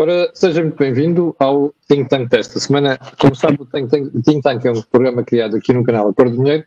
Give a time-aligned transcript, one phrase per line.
[0.00, 2.96] Ora, seja muito bem-vindo ao Think Tank desta semana.
[3.18, 6.36] Como sabe, o Think Tank, Think Tank é um programa criado aqui no canal Acordo
[6.36, 6.64] do Dinheiro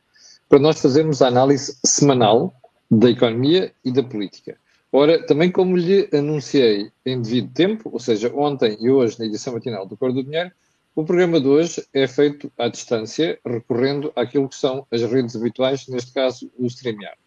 [0.49, 2.53] para nós fazermos a análise semanal
[2.91, 4.57] da economia e da política.
[4.91, 9.53] Ora, também como lhe anunciei em devido tempo, ou seja, ontem e hoje na edição
[9.53, 10.51] matinal do Acordo do Dinheiro,
[10.93, 15.87] o programa de hoje é feito à distância, recorrendo àquilo que são as redes habituais,
[15.87, 17.17] neste caso o StreamYard.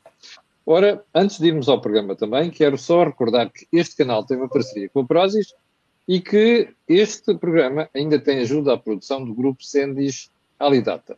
[0.67, 4.51] Ora, antes de irmos ao programa também, quero só recordar que este canal tem uma
[4.51, 5.55] parceria com a Prozis
[6.07, 11.17] e que este programa ainda tem ajuda à produção do grupo Sendis Alidata.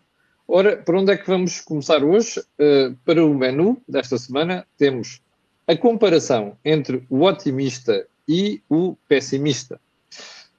[0.48, 2.40] Ora, por onde é que vamos começar hoje?
[2.59, 5.20] Uh, para o menu desta semana, temos
[5.66, 9.80] a comparação entre o otimista e o pessimista.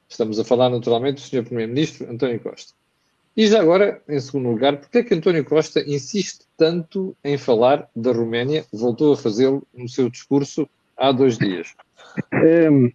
[0.10, 1.46] Estamos a falar naturalmente do Sr.
[1.46, 2.74] Primeiro-Ministro António Costa.
[3.36, 7.88] E já agora, em segundo lugar, porque é que António Costa insiste tanto em falar
[7.96, 8.66] da Roménia?
[8.74, 11.76] Voltou a fazê-lo no seu discurso há dois dias.
[12.34, 12.92] Um,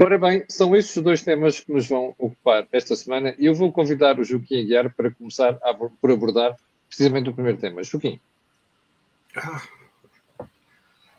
[0.00, 3.72] Ora bem, são estes dois temas que nos vão ocupar esta semana e eu vou
[3.72, 7.82] convidar o Joaquim Aguiar para começar a, por abordar precisamente o primeiro tema.
[7.82, 8.20] Joaquim.
[9.34, 9.66] Ah,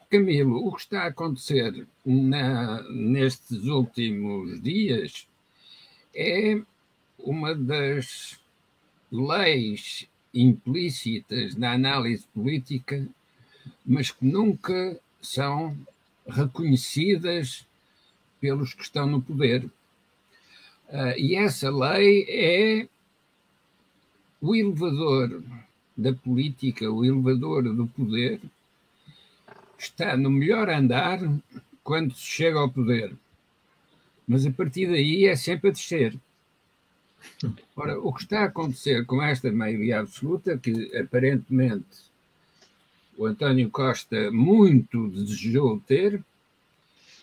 [0.09, 5.27] Camilo, o que está a acontecer na, nestes últimos dias
[6.15, 6.61] é
[7.19, 8.39] uma das
[9.11, 13.05] leis implícitas na análise política,
[13.85, 15.77] mas que nunca são
[16.25, 17.67] reconhecidas
[18.39, 19.65] pelos que estão no poder.
[20.89, 22.87] Uh, e essa lei é
[24.41, 25.43] o elevador
[25.95, 28.39] da política, o elevador do poder,
[29.77, 31.19] está no melhor andar
[31.83, 33.13] quando se chega ao poder.
[34.27, 36.17] Mas a partir daí é sempre a descer.
[37.75, 42.09] Ora, o que está a acontecer com esta maioria absoluta, que aparentemente
[43.17, 46.23] o António Costa muito desejou ter,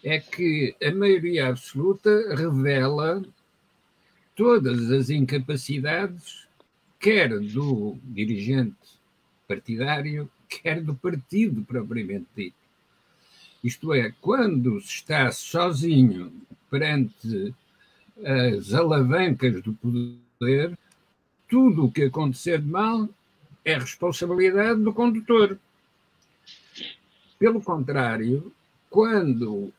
[0.07, 3.25] é que a maioria absoluta revela
[4.37, 6.47] todas as incapacidades,
[7.01, 8.77] quer do dirigente
[9.49, 12.55] partidário, quer do partido propriamente dito.
[13.65, 16.33] Isto é, quando se está sozinho
[16.71, 17.53] perante
[18.25, 20.79] as alavancas do poder,
[21.49, 23.09] tudo o que acontecer de mal
[23.65, 25.59] é responsabilidade do condutor.
[27.41, 28.53] Pelo contrário,
[28.89, 29.73] quando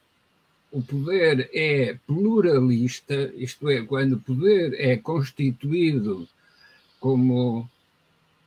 [0.72, 6.28] o poder é pluralista, isto é, quando o poder é constituído
[7.00, 7.70] como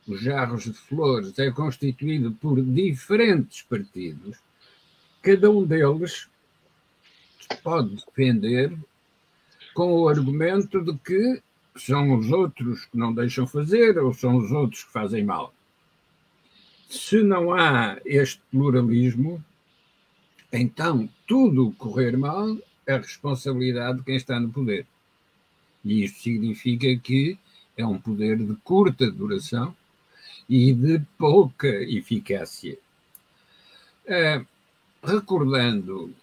[0.07, 4.37] os jarros de flores, é constituído por diferentes partidos,
[5.21, 6.27] cada um deles
[7.63, 8.77] pode defender
[9.73, 11.41] com o argumento de que
[11.75, 15.53] são os outros que não deixam fazer ou são os outros que fazem mal.
[16.89, 19.43] Se não há este pluralismo,
[20.51, 24.85] então, tudo correr mal é responsabilidade de quem está no poder.
[25.83, 27.37] E isto significa que
[27.77, 29.75] é um poder de curta duração
[30.49, 32.77] e de pouca eficácia.
[34.05, 34.45] Uh,
[35.01, 36.13] recordando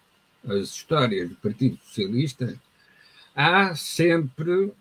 [0.47, 2.59] as histórias do Partido Socialista,
[3.35, 4.71] há sempre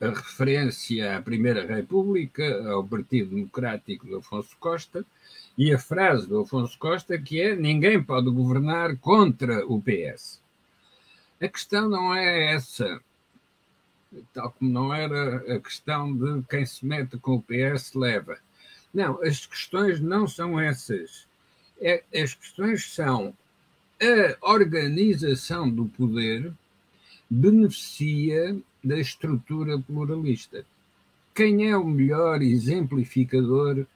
[0.00, 5.04] a referência à Primeira República, ao Partido Democrático de Afonso Costa,
[5.56, 10.40] e a frase do Afonso Costa que é ninguém pode governar contra o PS.
[11.40, 13.00] A questão não é essa,
[14.32, 18.38] tal como não era a questão de quem se mete com o PS leva.
[18.92, 21.26] Não, as questões não são essas.
[21.80, 23.36] É, as questões são
[24.42, 26.52] a organização do poder
[27.28, 30.64] beneficia da estrutura pluralista.
[31.34, 33.86] Quem é o melhor exemplificador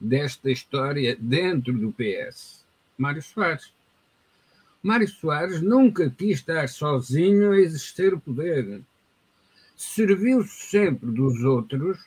[0.00, 2.64] desta história dentro do PS?
[2.96, 3.72] Mário Soares.
[4.82, 8.82] Mário Soares nunca quis estar sozinho a exercer o poder.
[9.76, 11.98] Serviu-se sempre dos outros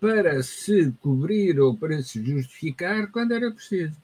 [0.00, 3.96] para se cobrir ou para se justificar quando era preciso.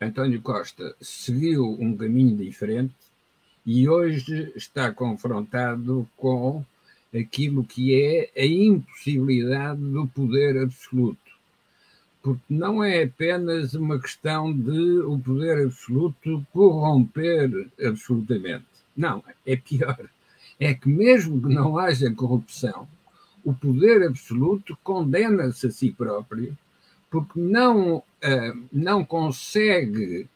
[0.00, 2.94] António Costa seguiu um caminho diferente
[3.66, 6.64] e hoje está confrontado com
[7.14, 11.29] aquilo que é a impossibilidade do poder absoluto.
[12.22, 18.66] Porque não é apenas uma questão de o poder absoluto corromper absolutamente.
[18.96, 20.08] Não, é pior.
[20.58, 22.86] É que mesmo que não haja corrupção,
[23.42, 26.56] o poder absoluto condena-se a si próprio
[27.10, 30.28] porque não, uh, não consegue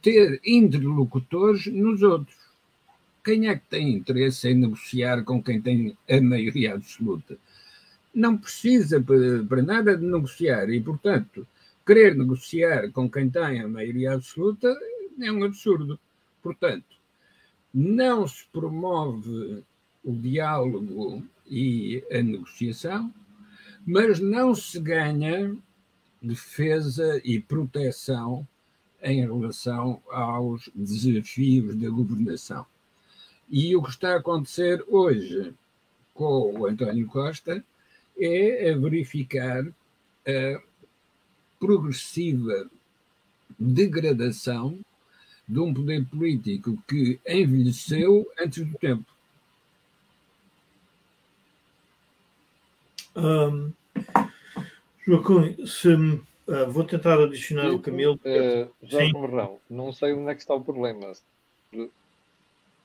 [0.00, 2.36] ter interlocutores nos outros.
[3.22, 7.36] Quem é que tem interesse em negociar com quem tem a maioria absoluta?
[8.14, 9.02] Não precisa
[9.48, 11.46] para nada de negociar e, portanto,
[11.86, 14.68] querer negociar com quem tem a maioria absoluta
[15.20, 15.98] é um absurdo.
[16.42, 16.96] Portanto,
[17.72, 19.62] não se promove
[20.04, 23.12] o diálogo e a negociação,
[23.86, 25.56] mas não se ganha
[26.20, 28.46] defesa e proteção
[29.02, 32.64] em relação aos desafios da governação.
[33.50, 35.52] E o que está a acontecer hoje
[36.14, 37.64] com o António Costa
[38.18, 39.64] é a verificar
[40.26, 40.62] a
[41.58, 42.70] progressiva
[43.58, 44.78] degradação
[45.48, 49.12] de um poder político que envelheceu antes do tempo.
[53.14, 53.72] Um,
[55.06, 58.14] Joaquim, se, uh, vou tentar adicionar o Camilo.
[58.24, 61.12] Uh, Jorge Morrão, não sei onde é que está o problema.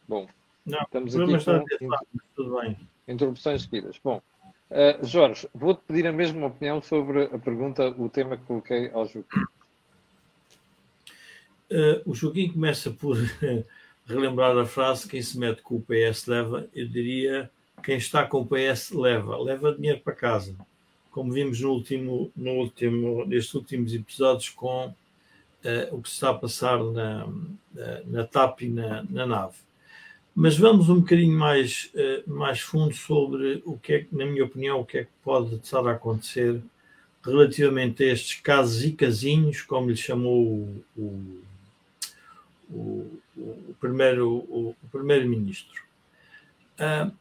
[0.07, 0.27] Bom,
[0.65, 2.77] não, estamos aqui está com lado, tudo bem.
[3.07, 3.97] interrupções seguidas.
[4.03, 4.21] Bom,
[4.71, 9.07] uh, Jorge, vou-te pedir a mesma opinião sobre a pergunta, o tema que coloquei ao
[9.07, 9.39] Joaquim.
[11.69, 13.17] Uh, o Joaquim começa por
[14.05, 16.67] relembrar a frase: quem se mete com o PS leva.
[16.73, 17.51] Eu diria:
[17.83, 20.55] quem está com o PS leva, leva dinheiro para casa.
[21.11, 24.93] Como vimos no último, no último, nestes últimos episódios com uh,
[25.91, 27.27] o que se está a passar na,
[27.73, 29.66] na, na TAP e na, na nave.
[30.39, 34.45] Mas vamos um bocadinho mais, uh, mais fundo sobre o que é que, na minha
[34.45, 36.61] opinião, o que é que pode estar a acontecer
[37.25, 41.37] relativamente a estes casos e casinhos, como lhe chamou o, o
[42.69, 45.81] o, o primeiro primeiro-ministro.
[46.79, 47.11] Uh,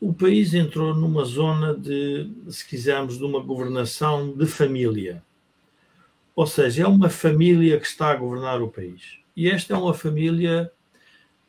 [0.00, 5.22] o país entrou numa zona de, se quisermos, de uma governação de família.
[6.34, 9.18] Ou seja, é uma família que está a governar o país.
[9.36, 10.70] E esta é uma família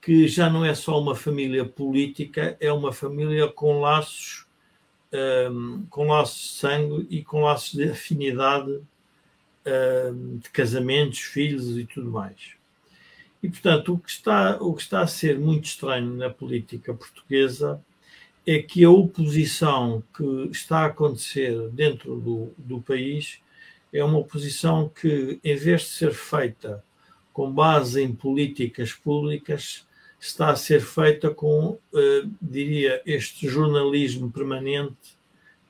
[0.02, 4.48] que já não é só uma família política, é uma família com laços,
[5.52, 8.82] um, com laços de sangue e com laços de afinidade
[10.12, 12.54] um, de casamentos, filhos e tudo mais.
[13.44, 17.80] E, portanto, o que, está, o que está a ser muito estranho na política portuguesa
[18.46, 23.40] é que a oposição que está a acontecer dentro do, do país
[23.94, 26.84] é uma oposição que, em vez de ser feita
[27.32, 29.86] com base em políticas públicas,
[30.22, 35.18] está a ser feita com, eh, diria, este jornalismo permanente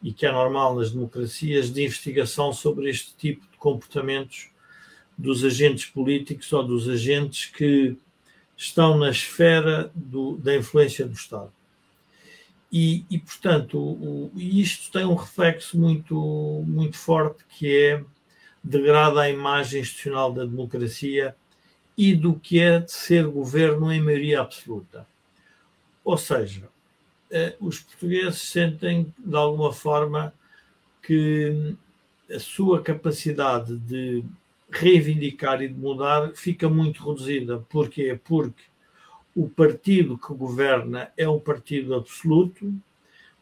[0.04, 4.50] e que é normal nas democracias de investigação sobre este tipo de comportamentos
[5.18, 7.96] dos agentes políticos ou dos agentes que
[8.58, 11.52] estão na esfera do, da influência do Estado.
[12.70, 18.04] E, e portanto, o, isto tem um reflexo muito, muito forte que é
[18.62, 21.36] degrada a imagem institucional da democracia
[22.02, 25.06] e do que é ser governo em maioria absoluta.
[26.04, 26.68] Ou seja,
[27.30, 30.34] eh, os portugueses sentem de alguma forma
[31.04, 31.76] que
[32.28, 34.24] a sua capacidade de
[34.72, 37.60] reivindicar e de mudar fica muito reduzida.
[37.70, 38.20] Porquê?
[38.24, 38.64] Porque
[39.36, 42.74] o partido que governa é um partido absoluto,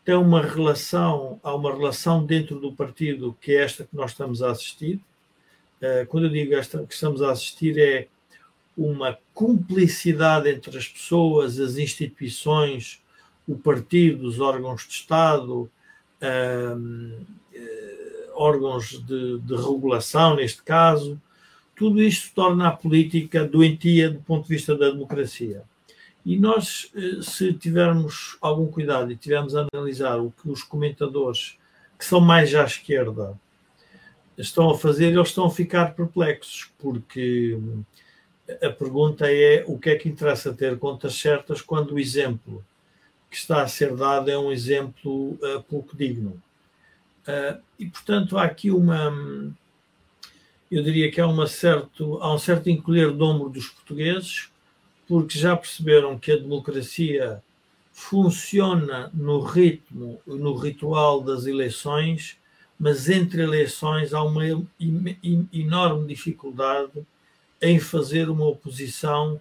[0.04, 4.44] tem uma relação, há uma relação dentro do partido que é esta que nós estamos
[4.44, 5.00] a assistir.
[5.80, 8.10] Eh, quando eu digo esta que estamos a assistir, é
[8.80, 13.02] uma cumplicidade entre as pessoas, as instituições,
[13.48, 15.70] o partido, os órgãos de Estado,
[16.22, 17.26] ehm,
[18.40, 21.22] órgãos de, de, regulação, neste caso,
[21.76, 25.64] tudo isto torna a política doentia do ponto de vista da democracia.
[26.26, 31.58] E nós, eh, se tivermos algum cuidado e tivermos a analisar o que os comentadores
[31.98, 33.38] que são mais à esquerda
[34.38, 37.58] estão a fazer, eles estão a ficar perplexos, porque
[38.62, 42.64] a pergunta é o que é que interessa ter contas certas quando o exemplo
[43.30, 46.42] que está a ser dado é um exemplo uh, pouco digno.
[47.28, 49.14] Uh, e, portanto, há aqui uma.
[50.72, 54.50] Eu diria que há, uma certo, há um certo encolher de ombro dos portugueses,
[55.08, 57.42] porque já perceberam que a democracia
[57.92, 62.38] funciona no ritmo, no ritual das eleições,
[62.80, 64.44] mas entre eleições há uma
[65.52, 67.06] enorme dificuldade
[67.62, 69.40] em fazer uma oposição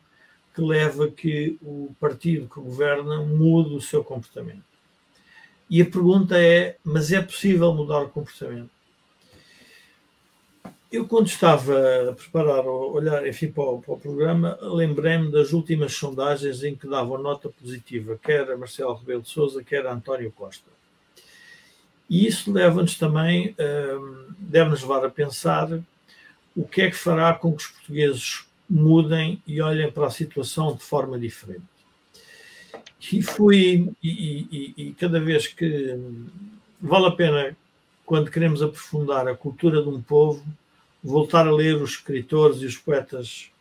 [0.54, 4.64] que leva que o partido que governa mude o seu comportamento.
[5.70, 8.70] E a pergunta é: mas é possível mudar o comportamento?
[10.90, 15.52] Eu, quando estava a preparar, a olhar, enfim, para o, para o programa, lembrei-me das
[15.52, 19.92] últimas sondagens em que davam nota positiva, quer a Marcelo Rebelo de Souza, quer a
[19.92, 20.70] António Costa.
[22.08, 25.68] E isso leva-nos também, hum, deve-nos levar a pensar
[26.58, 30.74] o que é que fará com que os portugueses mudem e olhem para a situação
[30.74, 31.62] de forma diferente.
[33.12, 34.08] E fui, e,
[34.50, 35.96] e, e, cada vez que
[36.80, 37.56] vale a pena,
[38.04, 40.44] quando queremos aprofundar a cultura de um povo,
[41.02, 43.52] voltar a ler os escritores e os poetas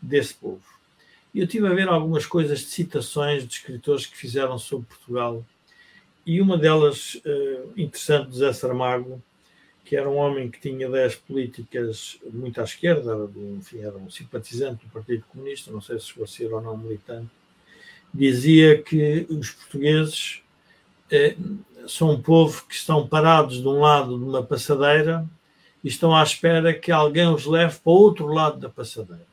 [0.00, 0.62] desse povo.
[1.32, 5.42] E eu tive a ver algumas coisas de citações de escritores que fizeram sobre Portugal.
[6.26, 9.22] E uma delas, uh, interessante, de Zé Saramago,
[9.84, 14.10] que era um homem que tinha ideias políticas muito à esquerda, era, enfim, era um
[14.10, 17.30] simpatizante do Partido Comunista, não sei se chegou a ser ou não militante,
[18.12, 20.42] dizia que os portugueses
[21.10, 21.36] eh,
[21.86, 25.26] são um povo que estão parados de um lado de uma passadeira
[25.82, 29.26] e estão à espera que alguém os leve para o outro lado da passadeira.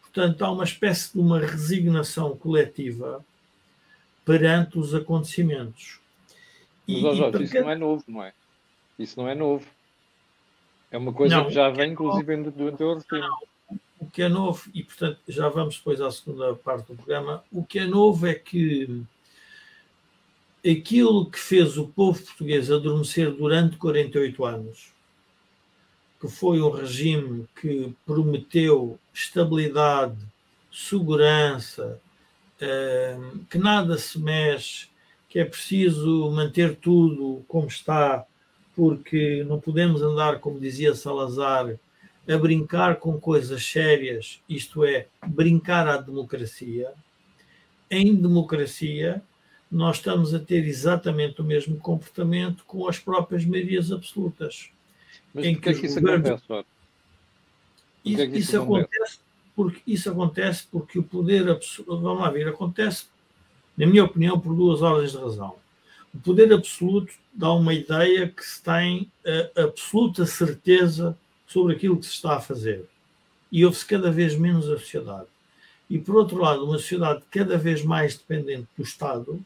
[0.00, 3.24] Portanto, há uma espécie de uma resignação coletiva
[4.24, 6.00] perante os acontecimentos.
[6.86, 8.32] Mas, e, Jorge, isso não é novo, não é?
[8.98, 9.66] Isso não é novo.
[10.90, 13.38] É uma coisa não, que já vem, é inclusive, do, do anterior.
[14.00, 17.64] O que é novo, e portanto já vamos depois à segunda parte do programa, o
[17.64, 19.04] que é novo é que
[20.68, 24.92] aquilo que fez o povo português adormecer durante 48 anos,
[26.20, 30.16] que foi um regime que prometeu estabilidade,
[30.72, 32.00] segurança,
[32.60, 34.88] eh, que nada se mexe,
[35.28, 38.24] que é preciso manter tudo como está,
[38.78, 41.74] porque não podemos andar, como dizia Salazar,
[42.28, 46.92] a brincar com coisas sérias, isto é, brincar à democracia.
[47.90, 49.20] Em democracia,
[49.68, 54.70] nós estamos a ter exatamente o mesmo comportamento com as próprias maiorias absolutas.
[55.34, 56.28] Mas em que, é que isso governos...
[56.28, 56.68] acontece?
[58.04, 59.18] Isso, é isso, isso acontece
[59.56, 63.06] porque isso acontece porque o poder absoluto, vamos lá ver, acontece,
[63.76, 65.56] na minha opinião, por duas ordens de razão.
[66.18, 69.08] O poder absoluto dá uma ideia que se tem
[69.56, 72.84] a absoluta certeza sobre aquilo que se está a fazer.
[73.52, 75.28] E ouve-se cada vez menos a sociedade.
[75.88, 79.40] E, por outro lado, uma sociedade cada vez mais dependente do Estado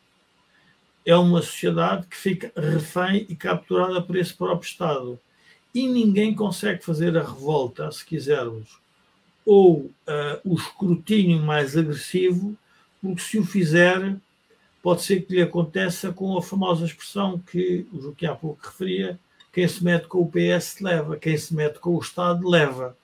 [1.05, 5.21] é uma sociedade que fica refém e capturada por esse próprio Estado.
[5.75, 8.79] E ninguém consegue fazer a revolta, se quisermos,
[9.45, 9.93] ou uh,
[10.43, 12.57] o escrutínio mais agressivo,
[13.03, 14.17] porque se o fizer,
[14.83, 19.19] pode ser que lhe aconteça com a famosa expressão que o Joaquim há pouco referia:
[19.53, 22.97] quem se mete com o PS leva, quem se mete com o Estado leva.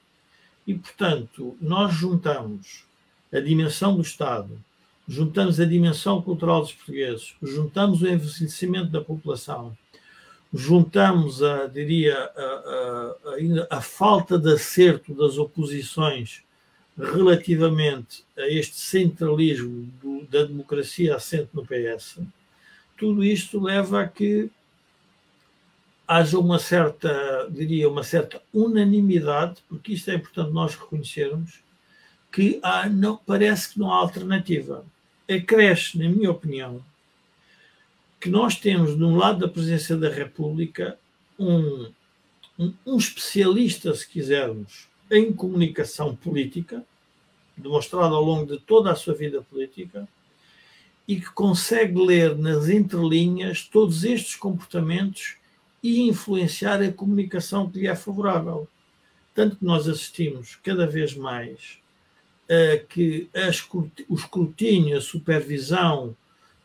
[0.67, 2.85] E, portanto, nós juntamos
[3.33, 4.59] a dimensão do Estado,
[5.07, 9.75] juntamos a dimensão cultural dos portugueses, juntamos o envelhecimento da população,
[10.53, 13.15] juntamos a, diria, a,
[13.71, 16.43] a, a, falta de acerto das oposições
[16.99, 22.19] relativamente a este centralismo do, da democracia assente no PS,
[22.97, 24.51] tudo isto leva a que
[26.07, 31.61] haja uma certa, diria, uma certa unanimidade, porque isto é importante nós reconhecermos,
[32.33, 34.85] que há, não, parece que não há alternativa.
[35.31, 36.83] Acresce, na minha opinião,
[38.19, 40.99] que nós temos, de um lado da presidência da República,
[41.39, 41.93] um,
[42.59, 46.85] um, um especialista, se quisermos, em comunicação política,
[47.57, 50.09] demonstrado ao longo de toda a sua vida política,
[51.07, 55.37] e que consegue ler nas entrelinhas todos estes comportamentos
[55.83, 58.69] e influenciar a comunicação que lhe é favorável.
[59.35, 61.79] Tanto que nós assistimos cada vez mais
[62.51, 63.29] a que
[64.09, 66.15] o escrutínio, a supervisão,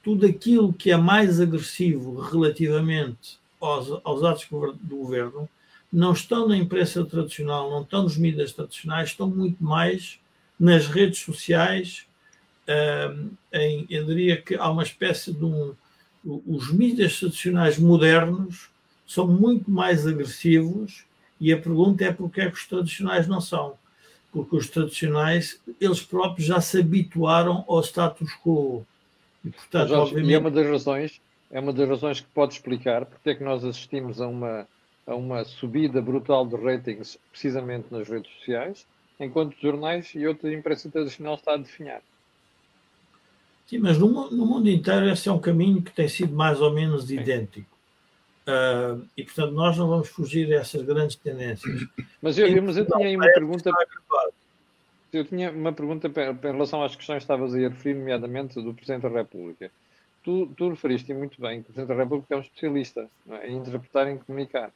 [0.04, 5.48] tudo aquilo que é mais agressivo relativamente aos, aos atos do governo,
[5.94, 10.20] não estão na imprensa tradicional, não estão nos mídias tradicionais, estão muito mais
[10.60, 12.08] nas redes sociais.
[13.54, 15.76] em, eu diria que há uma espécie de um.
[16.26, 18.70] Os mídias tradicionais modernos
[19.06, 21.04] são muito mais agressivos
[21.40, 23.76] e a pergunta é porque é que os tradicionais não são.
[24.32, 28.84] Porque os tradicionais, eles próprios já se habituaram ao status quo
[29.46, 30.32] e, portanto, Jorge, obviamente...
[30.32, 31.22] e é uma das razões,
[31.52, 34.66] é uma das razões que pode explicar porque é que nós assistimos a uma,
[35.06, 38.88] a uma subida brutal de ratings precisamente nas redes sociais,
[39.20, 42.02] enquanto os jornais e outra imprensa tradicional está a definhar.
[43.66, 46.74] Sim, mas no, no, mundo inteiro esse é um caminho que tem sido mais ou
[46.74, 47.20] menos Sim.
[47.20, 47.74] idêntico.
[48.46, 51.88] Uh, e, portanto, nós não vamos fugir a essas grandes tendências.
[52.22, 53.72] Mas eu, mas eu tinha aí uma pergunta
[55.14, 59.04] eu tinha uma pergunta em relação às questões que estavas a referir, nomeadamente do Presidente
[59.04, 59.72] da República.
[60.24, 63.48] Tu, tu referiste muito bem que o Presidente da República é um especialista é?
[63.48, 64.72] em interpretar e em comunicar.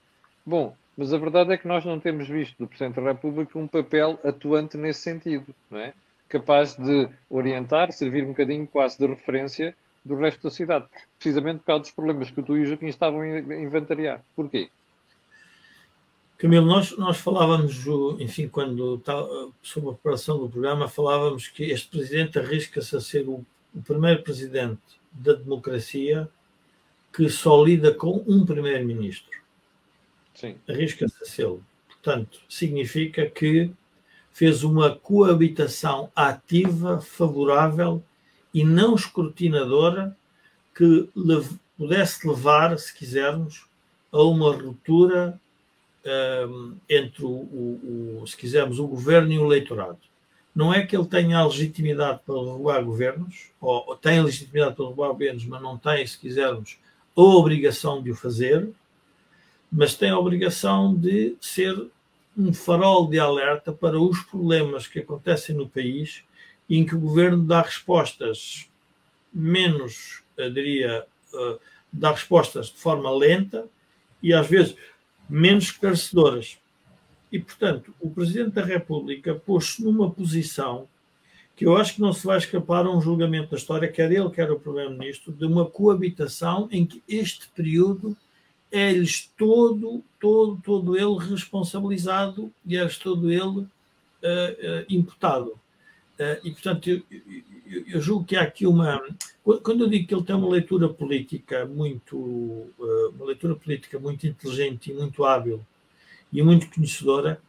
[0.47, 3.67] Bom, mas a verdade é que nós não temos visto do Presidente da República um
[3.67, 5.93] papel atuante nesse sentido, não é?
[6.29, 9.75] capaz de orientar, servir um bocadinho quase de referência
[10.05, 10.85] do resto da cidade,
[11.19, 14.23] precisamente por causa dos problemas que tu e o Joaquim estavam a inventariar.
[14.37, 14.69] Porquê?
[16.37, 17.85] Camilo, nós, nós falávamos,
[18.17, 19.01] enfim, quando
[19.61, 24.23] sobre a preparação do programa, falávamos que este presidente arrisca-se a ser o, o, primeiro
[24.23, 24.79] presidente
[25.11, 26.29] da democracia
[27.11, 29.45] que só lida com um primeiro-ministro.
[30.67, 31.59] Arrisca-se a ser.
[31.87, 33.71] Portanto, significa que
[34.31, 38.03] fez uma coabitação ativa, favorável
[38.53, 40.15] e não escrutinadora
[40.75, 41.09] que
[41.77, 43.65] pudesse levar, se quisermos,
[44.11, 45.39] a uma ruptura
[46.47, 49.99] um, entre, o, o, o, se quisermos, o governo e o eleitorado.
[50.55, 54.75] Não é que ele tenha a legitimidade para derrubar governos, ou, ou tem a legitimidade
[54.75, 56.77] para derrubar governos, mas não tem, se quisermos,
[57.15, 58.69] a obrigação de o fazer,
[59.71, 61.89] mas tem a obrigação de ser
[62.37, 66.23] um farol de alerta para os problemas que acontecem no país
[66.69, 68.69] e em que o governo dá respostas
[69.33, 71.59] menos, eu diria, uh,
[71.91, 73.67] dá respostas de forma lenta
[74.21, 74.75] e às vezes
[75.29, 76.57] menos esclarecedoras.
[77.31, 80.87] E, portanto, o Presidente da República pôs-se numa posição
[81.55, 84.29] que eu acho que não se vai escapar a um julgamento da história, quer ele,
[84.29, 88.15] quer o Primeiro-Ministro, de uma coabitação em que este período
[88.71, 95.51] é-lhes todo, todo, todo ele responsabilizado e é-lhes todo ele uh, uh, imputado.
[96.19, 97.01] Uh, e, portanto, eu,
[97.65, 99.01] eu, eu, julgo que há aqui uma.
[99.63, 102.17] Quando eu digo que ele tem uma leitura política muito.
[103.15, 105.63] uma leitura política muito inteligente e muito hábil
[106.33, 107.39] e muito conhecedora,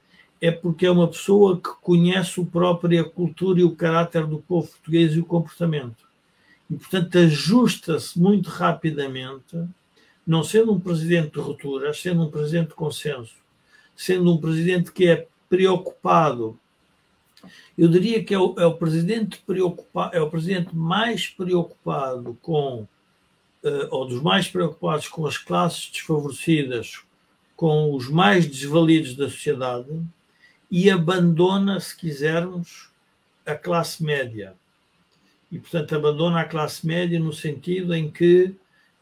[0.41, 4.69] é porque é uma pessoa que conhece a própria cultura e o caráter do povo
[4.69, 6.07] português e o comportamento.
[6.71, 9.57] E, portanto, ajusta-se muito rapidamente,
[10.29, 13.35] não sendo um presidente de rupturas, sendo um presidente de consenso,
[13.97, 16.61] sendo um presidente que é preocupado.
[17.79, 22.87] Eu diria que é o, é o presidente preocupado, é o presidente mais preocupado com,
[23.65, 27.01] uh, ou dos mais preocupados com as classes desfavorecidas,
[27.57, 29.89] com os mais desvalidos da sociedade,
[30.71, 32.91] e abandona, se quisermos,
[33.47, 34.55] a classe média.
[35.51, 38.59] E, portanto, abandona a classe média no sentido em que eh,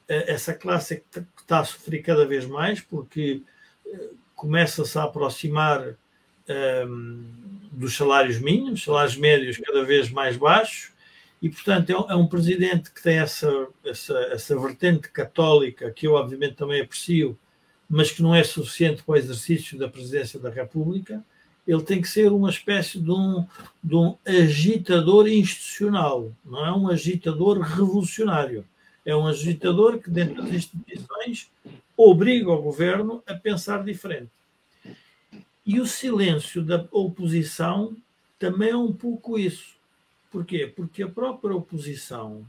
[0.09, 3.43] essa classe que está a sofrer cada vez mais, porque
[3.87, 5.95] eh, começa-se a aproximar um,
[6.49, 7.25] ehm,
[7.73, 10.93] dos salários mínimos, salários médios cada vez mais baixos,
[11.43, 16.07] e, portanto, é um, é um presidente que tem essa, essa, essa vertente católica, que
[16.07, 17.39] eu, obviamente, também aprecio,
[17.89, 21.23] mas que não é suficiente para o exercício da presidência da República
[21.67, 23.45] ele tem que ser uma espécie de um,
[23.83, 28.65] de um agitador institucional, não é um agitador revolucionário.
[29.07, 31.49] É um agitador que, dentro das instituições,
[31.97, 34.33] obriga o governo a pensar diferente.
[35.65, 37.97] E o silêncio da oposição
[38.37, 39.77] também é um pouco isso.
[40.29, 40.67] Porquê?
[40.67, 42.45] Porque a própria oposição,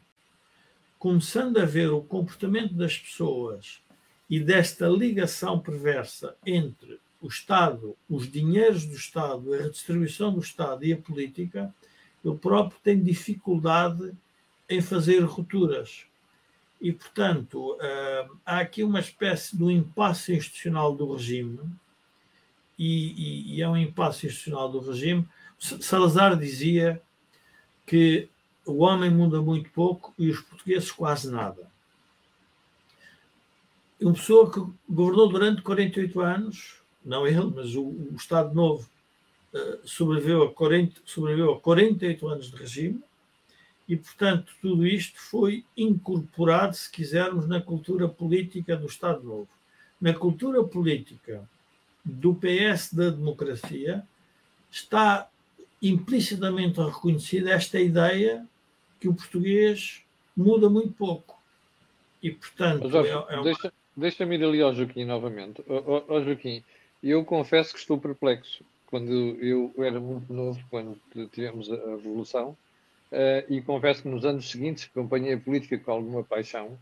[0.97, 3.79] começando a ver o comportamento das pessoas
[4.27, 10.83] e desta ligação perversa entre o Estado, os dinheiros do Estado, a redistribuição do Estado
[10.83, 11.73] e a política,
[12.25, 14.11] ele próprio tem dificuldade
[14.67, 16.06] em fazer rupturas.
[16.79, 21.59] E, portanto, uh, há aqui uma espécie de um impasse institucional do regime,
[22.77, 25.27] e, e, e é um impasse institucional do regime.
[25.57, 27.01] Salazar dizia
[27.85, 28.29] que
[28.65, 31.71] o homem muda muito pouco e os portugueses quase nada.
[33.99, 38.87] Uma pessoa que governou durante 48 anos, não ele, mas o, o Estado Novo,
[39.51, 43.01] uh, sobreviveu, a 40, sobreviveu a 48 anos de regime
[43.87, 49.47] e, portanto, tudo isto foi incorporado, se quisermos, na cultura política do Estado Novo.
[49.99, 51.49] Na cultura política
[52.03, 54.05] do PS da democracia
[54.69, 55.29] está
[55.81, 58.45] implicitamente reconhecida esta ideia
[58.99, 60.03] que o português
[60.35, 61.41] muda muito pouco.
[62.21, 63.43] E, portanto, Jorge, é, é uma...
[63.43, 65.63] deixa, deixa-me ir ali ao Joaquim novamente.
[65.67, 66.61] Ó Joaquim,
[67.01, 68.63] eu confesso que estou perplexo.
[68.87, 70.99] Quando eu era muito novo, quando
[71.31, 72.57] tivemos a Revolução,
[73.49, 76.77] e confesso que nos anos seguintes acompanhei a política com alguma paixão,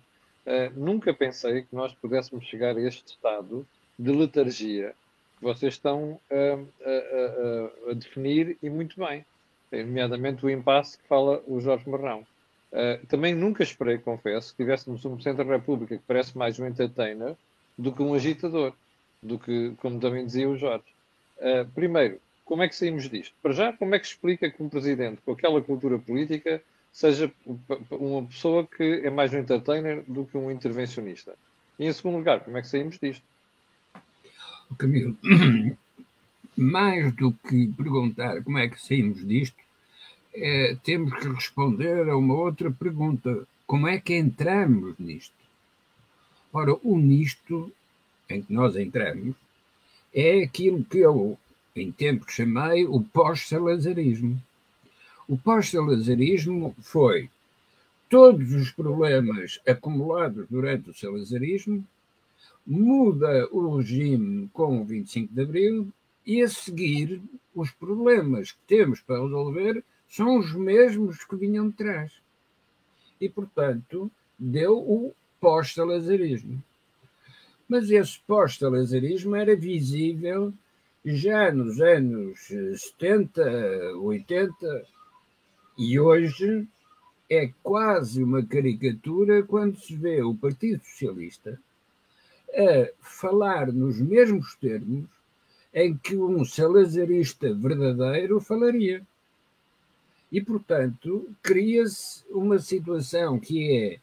[0.45, 4.93] uh, nunca pensei que nós pudéssemos chegar a este estado de letargia
[5.37, 9.25] que vocês estão uh, a, a, a, definir e muito bem,
[9.71, 12.25] nomeadamente o impasse que fala o Jorge Marrão.
[12.71, 16.67] Uh, também nunca esperei, confesso, que tivéssemos um Presidente da República que parece mais um
[16.67, 17.35] entertainer
[17.77, 18.73] do que um agitador
[19.21, 20.85] do que, como também dizia o Jorge.
[21.37, 23.33] Uh, primeiro, como é que saímos disto?
[23.41, 26.61] Para já, como é que explica que um presidente com aquela cultura política
[26.93, 27.31] seja
[27.91, 31.35] uma pessoa que é mais um entertainer do que um intervencionista?
[31.77, 33.23] E em segundo lugar, como é que saímos disto?
[34.77, 35.17] Camilo,
[36.55, 39.57] mais do que perguntar como é que saímos disto,
[40.33, 45.33] é, temos que responder a uma outra pergunta: como é que entramos nisto?
[46.53, 47.71] Ora, o nisto
[48.29, 49.35] em que nós entramos
[50.13, 51.37] é aquilo que eu,
[51.75, 54.41] em tempo, chamei o pós-salazarismo.
[55.27, 57.29] O pós-salazarismo foi
[58.09, 61.85] todos os problemas acumulados durante o salazarismo,
[62.65, 65.87] muda o regime com o 25 de Abril
[66.25, 67.21] e a seguir
[67.53, 72.11] os problemas que temos para resolver são os mesmos que vinham de trás.
[73.19, 74.09] E, portanto,
[74.39, 76.63] deu o pós-salazarismo.
[77.67, 80.53] Mas esse pós-salazarismo era visível
[81.05, 82.39] já nos anos
[82.97, 84.85] 70, 80
[85.77, 86.67] e hoje
[87.29, 91.59] é quase uma caricatura quando se vê o Partido Socialista
[92.51, 95.05] a falar nos mesmos termos
[95.71, 99.05] em que um salazarista verdadeiro falaria.
[100.31, 103.99] E, portanto, cria-se uma situação que é,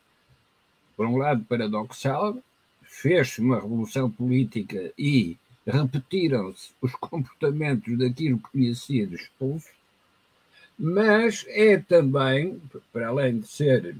[0.96, 2.38] por um lado, paradoxal,
[2.82, 5.36] fez-se uma revolução política e
[5.66, 9.70] repetiram-se os comportamentos daquilo que tinha sido expulso,
[10.78, 12.60] mas é também,
[12.92, 13.96] para além de ser,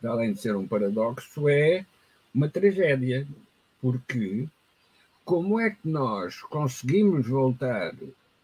[0.00, 1.86] para além de ser um paradoxo, é
[2.34, 3.26] uma tragédia,
[3.80, 4.48] porque
[5.24, 7.94] como é que nós conseguimos voltar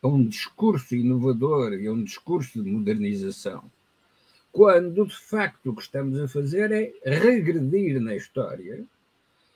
[0.03, 3.64] a um discurso inovador e a um discurso de modernização,
[4.53, 8.85] quando de facto o que estamos a fazer é regredir na história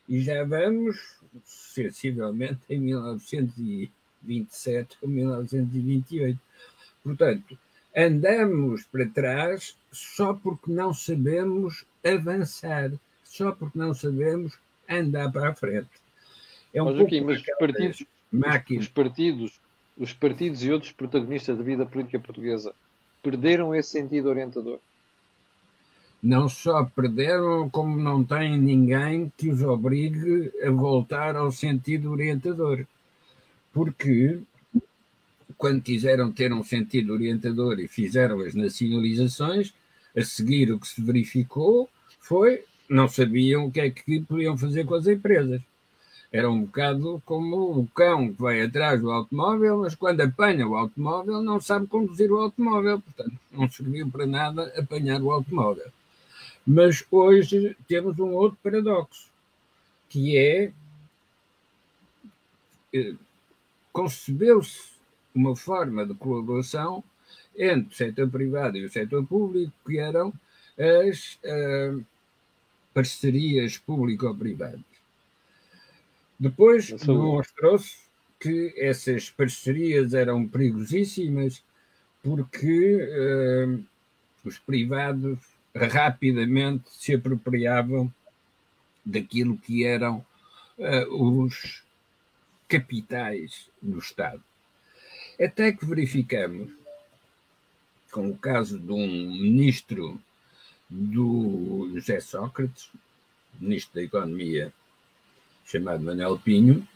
[0.08, 6.38] e já vamos sensivelmente em 1927 ou 1928.
[7.02, 7.58] Portanto,
[7.96, 12.92] andamos para trás só porque não sabemos avançar,
[13.24, 15.88] só porque não sabemos andar para a frente.
[16.72, 18.06] É um mas, pouco mas os partidos,
[18.80, 19.60] os partidos,
[19.96, 22.74] os partidos e outros protagonistas da vida política portuguesa
[23.22, 24.78] perderam esse sentido orientador?
[26.22, 32.84] Não só perderam, como não têm ninguém que os obrigue a voltar ao sentido orientador.
[33.72, 34.40] Porque
[35.56, 39.72] quando quiseram ter um sentido orientador e fizeram as nacionalizações,
[40.16, 41.88] a seguir o que se verificou
[42.20, 45.60] foi não sabiam o que é que podiam fazer com as empresas.
[46.32, 50.76] Era um bocado como o cão que vai atrás do automóvel, mas quando apanha o
[50.76, 55.90] automóvel não sabe conduzir o automóvel, portanto não serviu para nada apanhar o automóvel.
[56.66, 59.30] Mas hoje temos um outro paradoxo,
[60.08, 60.72] que é
[62.92, 63.14] eh,
[63.92, 64.92] concebeu-se
[65.34, 67.02] uma forma de colaboração
[67.56, 70.32] entre o setor privado e o setor público, que eram
[70.78, 72.04] as uh,
[72.94, 74.80] parcerias público-privadas.
[76.38, 77.96] Depois demonstrou-se
[78.38, 81.62] que essas parcerias eram perigosíssimas
[82.22, 83.84] porque uh,
[84.44, 85.38] os privados
[85.86, 88.12] rapidamente se apropriavam
[89.04, 90.24] daquilo que eram
[90.78, 91.82] uh, os
[92.68, 94.42] capitais do Estado.
[95.40, 96.70] Até que verificamos,
[98.10, 100.20] com o caso de um ministro
[100.88, 102.90] do José Sócrates,
[103.60, 104.72] ministro da Economia,
[105.64, 106.86] chamado Manuel Pinho,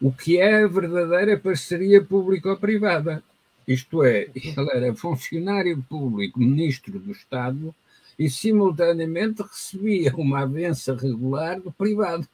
[0.00, 3.22] o que é a verdadeira parceria público-privada.
[3.66, 7.74] Isto é, ele era funcionário público, ministro do Estado,
[8.18, 12.26] e simultaneamente recebia uma avença regular do privado.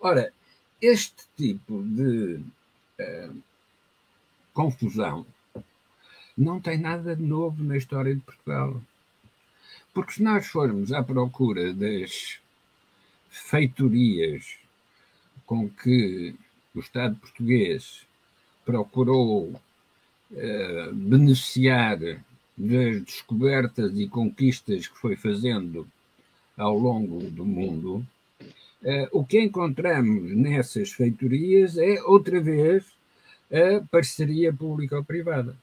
[0.00, 0.32] Ora,
[0.80, 2.40] este tipo de
[3.00, 3.42] uh,
[4.52, 5.26] confusão
[6.36, 8.80] não tem nada de novo na história de Portugal.
[9.92, 12.38] Porque se nós formos à procura das
[13.30, 14.58] feitorias
[15.46, 16.34] com que
[16.74, 18.06] o Estado português
[18.64, 21.98] procurou uh, beneficiar
[22.56, 25.86] das descobertas e conquistas que foi fazendo
[26.56, 28.06] ao longo do mundo,
[28.82, 32.84] uh, o que encontramos nessas feitorias é, outra vez,
[33.50, 35.56] a parceria público-privada.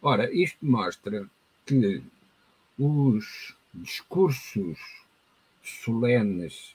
[0.00, 1.26] Ora, isto mostra
[1.66, 2.02] que
[2.78, 4.78] os discursos
[5.62, 6.74] solenes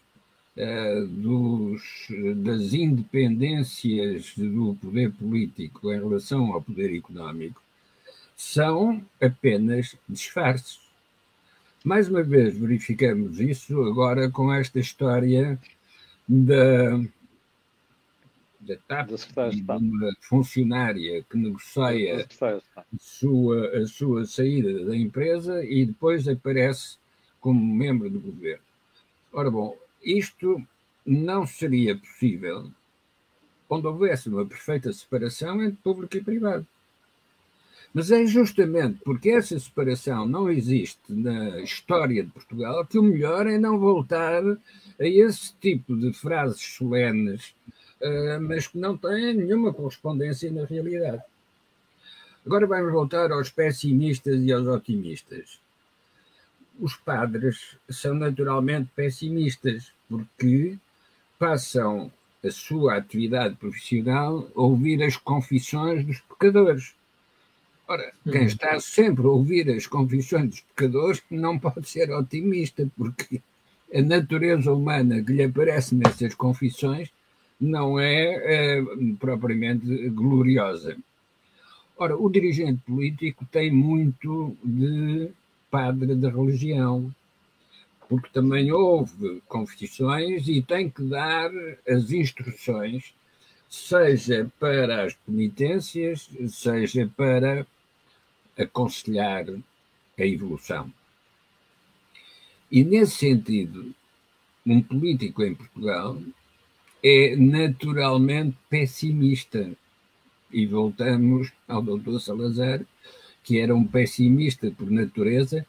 [0.55, 7.61] uh, dos, das independências do poder político em relação ao poder económico
[8.39, 10.79] são apenas disfarces.
[11.83, 15.59] Mais uma vez verificamos isso agora com esta história
[16.25, 16.97] da,
[18.61, 19.09] da TAP,
[19.51, 22.25] de uma funcionária que negocia
[22.77, 26.97] a sua, a sua saída da empresa e depois aparece
[27.41, 28.63] como membro do governo.
[29.33, 30.65] Ora bom, isto
[31.05, 32.71] não seria possível
[33.69, 36.65] onde houvesse uma perfeita separação entre público e privado.
[37.93, 43.47] Mas é justamente porque essa separação não existe na história de Portugal que o melhor
[43.47, 47.55] é não voltar a esse tipo de frases solenes,
[48.01, 51.23] uh, mas que não têm nenhuma correspondência na realidade.
[52.45, 55.59] Agora vamos voltar aos pessimistas e aos otimistas.
[56.79, 60.77] Os padres são naturalmente pessimistas, porque
[61.37, 62.11] passam
[62.43, 66.95] a sua atividade profissional ouvir as confissões dos pecadores.
[67.89, 68.45] Ora, quem uhum.
[68.45, 73.41] está sempre a ouvir as confissões dos pecadores não pode ser otimista, porque
[73.91, 77.09] a natureza humana que lhe aparece nessas confissões
[77.59, 78.83] não é, é
[79.19, 80.95] propriamente gloriosa.
[81.97, 85.31] Ora, o dirigente político tem muito de
[85.71, 87.11] padre da religião,
[88.07, 91.49] porque também houve confissões e tem que dar
[91.87, 93.15] as instruções,
[93.67, 97.65] seja para as penitências, seja para
[98.59, 99.45] aconselhar
[100.17, 100.91] a evolução.
[102.71, 103.93] E nesse sentido,
[104.65, 106.21] um político em Portugal
[107.03, 109.71] é naturalmente pessimista.
[110.51, 112.81] E voltamos ao doutor Salazar,
[113.43, 115.65] que era um pessimista por natureza,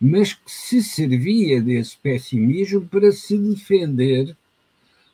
[0.00, 4.36] mas que se servia desse pessimismo para se defender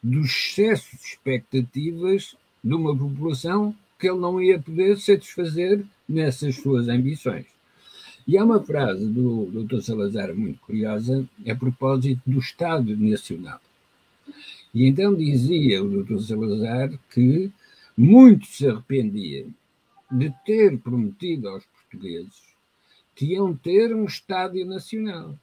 [0.02, 6.88] dos excessos de expectativas de uma população que ele não ia poder satisfazer nessas suas
[6.88, 7.46] ambições.
[8.26, 9.80] E há uma frase do Dr.
[9.80, 13.60] Salazar muito curiosa a propósito do Estado Nacional.
[14.74, 16.20] E então dizia o Dr.
[16.20, 17.50] Salazar que
[17.96, 19.46] muito se arrependia
[20.10, 22.50] de ter prometido aos portugueses
[23.14, 25.38] que iam ter um Estádio Nacional.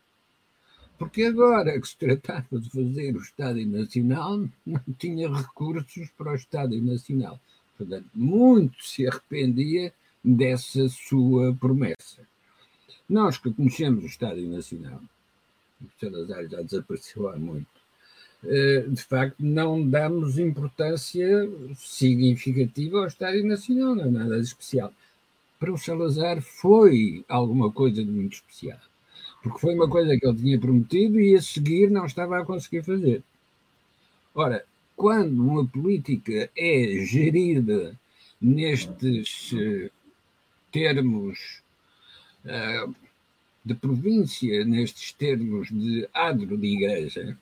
[0.97, 6.35] Porque agora que se tratava de fazer o Estádio Nacional, não tinha recursos para o
[6.35, 7.39] Estádio Nacional.
[7.77, 12.21] Portanto, muito se arrependia dessa sua promessa.
[13.09, 15.01] Nós que conhecemos o Estádio Nacional,
[15.81, 17.67] o Salazar já desapareceu há muito,
[18.43, 21.27] eh, de facto não damos importância
[21.75, 24.93] significativa ao Estádio Nacional, não é nada de especial.
[25.59, 28.79] Para o Salazar foi alguma coisa de muito especial,
[29.41, 32.83] porque foi uma coisa que ele tinha prometido e a seguir não estava a conseguir
[32.83, 33.23] fazer.
[34.35, 34.63] Ora,
[34.95, 37.97] quando uma política é gerida
[38.39, 39.91] nestes uh,
[40.71, 41.61] termos
[42.45, 42.93] uh,
[43.63, 47.37] de província, nestes termos de adro de igreja,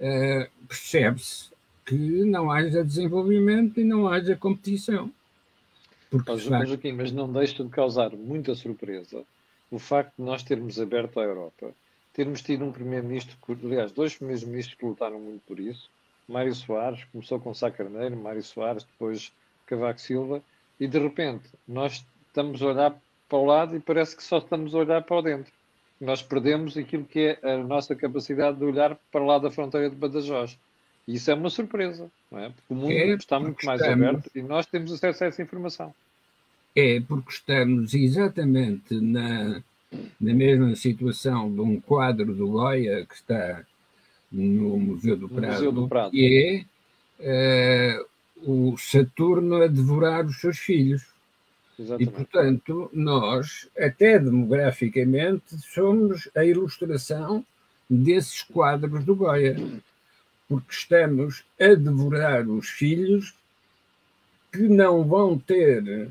[0.00, 1.50] uh, percebe-se
[1.84, 5.12] que não haja desenvolvimento e não haja competição.
[6.10, 6.68] Porque, mas, facto...
[6.68, 9.24] Joaquim, mas não deixa de causar muita surpresa
[9.70, 11.72] o facto de nós termos aberto a Europa,
[12.12, 15.90] termos tido um primeiro-ministro, aliás, dois primeiros ministros que lutaram muito por isso,
[16.28, 19.32] Mário Soares, começou com Sá Carneiro, Mário Soares, depois
[19.66, 20.42] Cavaco Silva,
[20.78, 22.04] e de repente nós
[22.36, 22.94] estamos a olhar
[23.28, 25.50] para o lado e parece que só estamos a olhar para o dentro.
[25.98, 29.96] Nós perdemos aquilo que é a nossa capacidade de olhar para lá da fronteira de
[29.96, 30.58] Badajoz.
[31.08, 32.50] E isso é uma surpresa, não é?
[32.50, 34.06] Porque o mundo é está muito mais estamos...
[34.06, 35.94] aberto e nós temos acesso a essa informação.
[36.74, 39.62] É porque estamos exatamente na,
[40.20, 43.64] na mesma situação de um quadro do Goya que está
[44.30, 46.10] no Museu do Prado, Museu do Prado.
[46.10, 46.66] que
[47.18, 51.15] é uh, o Saturno a devorar os seus filhos.
[51.78, 52.08] Exatamente.
[52.08, 57.44] E, portanto, nós, até demograficamente, somos a ilustração
[57.88, 59.56] desses quadros do Goya,
[60.48, 63.34] porque estamos a devorar os filhos
[64.52, 66.08] que não vão ter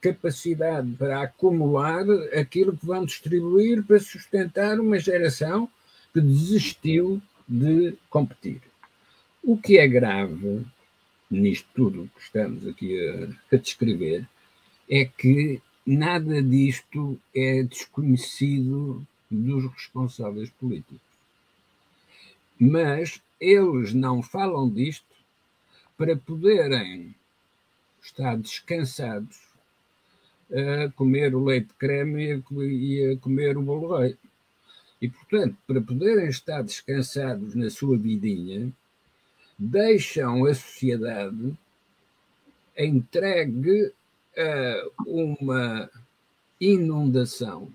[0.00, 2.04] capacidade para acumular
[2.38, 5.68] aquilo que vão distribuir para sustentar uma geração
[6.12, 8.62] que desistiu de competir.
[9.42, 10.64] O que é grave
[11.30, 14.26] nisto tudo que estamos aqui a, a descrever
[14.88, 21.00] é que nada disto é desconhecido dos responsáveis políticos.
[22.58, 25.04] Mas eles não falam disto
[25.96, 27.14] para poderem
[28.02, 29.38] estar descansados
[30.50, 34.16] a comer o leite de creme e a comer o bolo rei.
[35.02, 38.72] E, portanto, para poderem estar descansados na sua vidinha,
[39.58, 41.56] deixam a sociedade
[42.76, 43.92] entregue
[45.06, 45.90] uma
[46.60, 47.70] inundação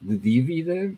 [0.00, 0.94] de dívida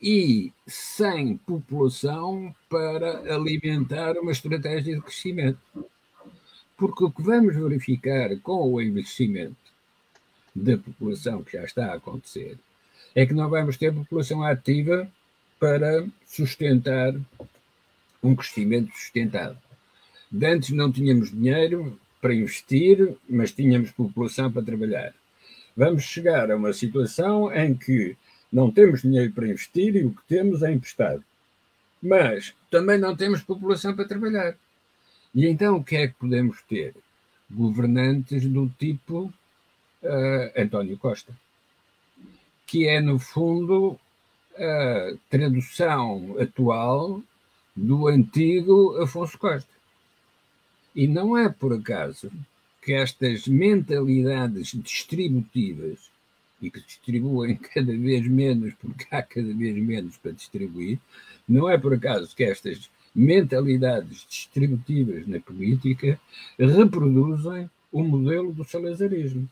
[0.00, 5.60] e sem população para alimentar uma estratégia de crescimento.
[6.76, 9.56] Porque o que vamos verificar com o envelhecimento
[10.54, 12.58] da população que já está a acontecer
[13.14, 15.10] é que não vamos ter população ativa
[15.58, 17.14] para sustentar
[18.22, 19.58] um crescimento sustentado.
[20.30, 25.14] De antes não tínhamos dinheiro para investir, mas tínhamos população para trabalhar.
[25.76, 28.16] Vamos chegar a uma situação em que
[28.52, 31.24] não temos dinheiro para investir e o que temos é emprestado.
[32.02, 34.56] Mas também não temos população para trabalhar.
[35.34, 36.94] E então o que é que podemos ter?
[37.50, 39.32] Governantes do tipo
[40.02, 41.32] uh, António Costa
[42.70, 43.98] que é, no fundo,
[44.56, 47.20] a tradução atual
[47.74, 49.68] do antigo Afonso Costa.
[50.94, 52.30] E não é por acaso
[52.82, 56.10] que estas mentalidades distributivas
[56.60, 60.98] e que distribuem cada vez menos, porque há cada vez menos para distribuir,
[61.48, 66.20] não é por acaso que estas mentalidades distributivas na política
[66.58, 69.48] reproduzem o modelo do salazarismo.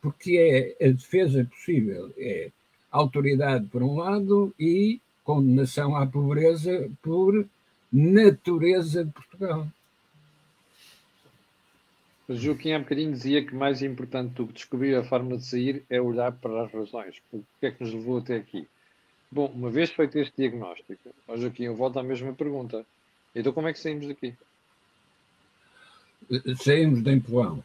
[0.00, 2.50] Porque é a defesa possível, é
[2.90, 7.46] autoridade por um lado e condenação à pobreza por
[7.90, 9.66] natureza de Portugal.
[12.32, 15.44] O Joaquim há um bocadinho dizia que mais importante do que descobrir a forma de
[15.44, 17.20] sair é olhar para as razões.
[17.30, 18.66] O que é que nos levou até aqui?
[19.30, 22.86] Bom, uma vez feito este diagnóstico, ó Joaquim, eu volto à mesma pergunta.
[23.34, 24.34] Então como é que saímos daqui?
[26.56, 27.62] Saímos de empurrão.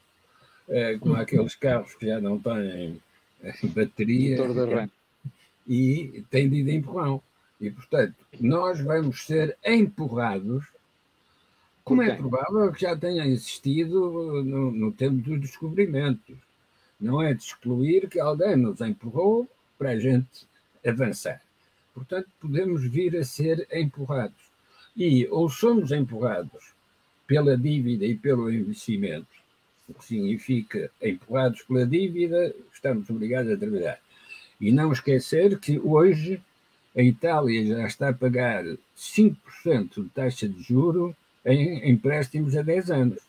[0.68, 3.02] É, com aqueles carros que já não têm
[3.42, 4.90] eh, bateria
[5.66, 7.24] e têm de ir de empurrão.
[7.62, 10.66] E, portanto, nós vamos ser empurrados
[11.88, 16.36] como é provável que já tenha existido no, no tempo dos descobrimentos.
[17.00, 20.46] Não é de excluir que alguém nos empurrou para a gente
[20.86, 21.42] avançar.
[21.94, 24.52] Portanto, podemos vir a ser empurrados.
[24.98, 26.74] E ou somos empurrados
[27.26, 29.28] pela dívida e pelo investimento,
[29.88, 34.00] o que significa empurrados pela dívida, estamos obrigados a trabalhar.
[34.60, 36.42] E não esquecer que hoje
[36.94, 38.66] a Itália já está a pagar
[38.98, 41.16] 5% de taxa de juro
[41.48, 43.20] em empréstimos a 10 anos.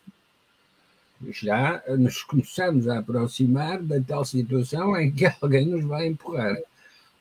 [1.29, 6.57] Já nos começamos a aproximar da tal situação em que alguém nos vai empurrar,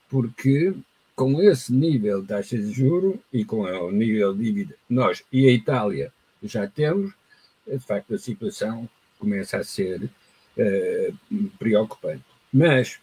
[0.09, 0.75] porque
[1.15, 5.49] com esse nível de taxa de juro e com o nível de dívida nós e
[5.49, 7.13] a Itália já temos,
[7.67, 12.25] de facto a situação começa a ser uh, preocupante.
[12.53, 13.01] Mas,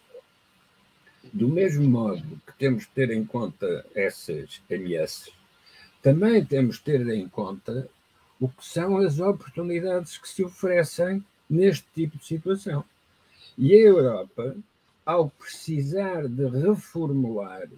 [1.32, 5.30] do mesmo modo que temos de ter em conta essas ameaças,
[6.02, 7.88] também temos de ter em conta
[8.40, 12.84] o que são as oportunidades que se oferecem neste tipo de situação.
[13.56, 14.56] E a Europa,
[15.04, 17.68] ao precisar de reformular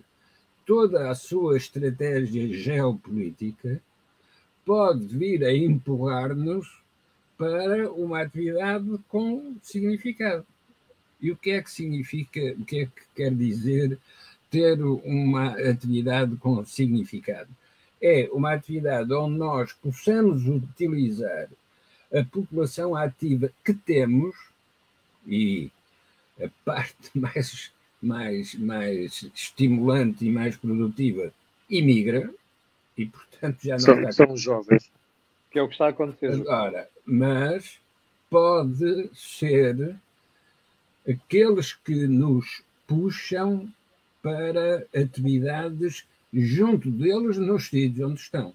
[0.67, 3.81] toda a sua estratégia geopolítica,
[4.65, 6.83] pode vir a empurrar-nos
[7.39, 10.45] para uma atividade com significado.
[11.21, 13.99] E o que é que significa, o que é que quer dizer
[14.51, 17.49] ter uma atividade com significado?
[18.01, 21.49] É uma atividade onde nós possamos utilizar
[22.13, 24.35] a população ativa que temos
[25.27, 25.71] e
[26.41, 31.33] a parte mais, mais, mais estimulante e mais produtiva
[31.69, 32.33] imigra
[32.97, 34.13] e, portanto, já não são, está...
[34.13, 34.91] São jovens,
[35.51, 36.33] que é o que está a acontecer.
[36.33, 37.79] Agora, mas
[38.31, 39.97] pode ser
[41.09, 43.73] aqueles que nos puxam
[44.23, 48.55] para atividades junto deles nos sítios onde estão.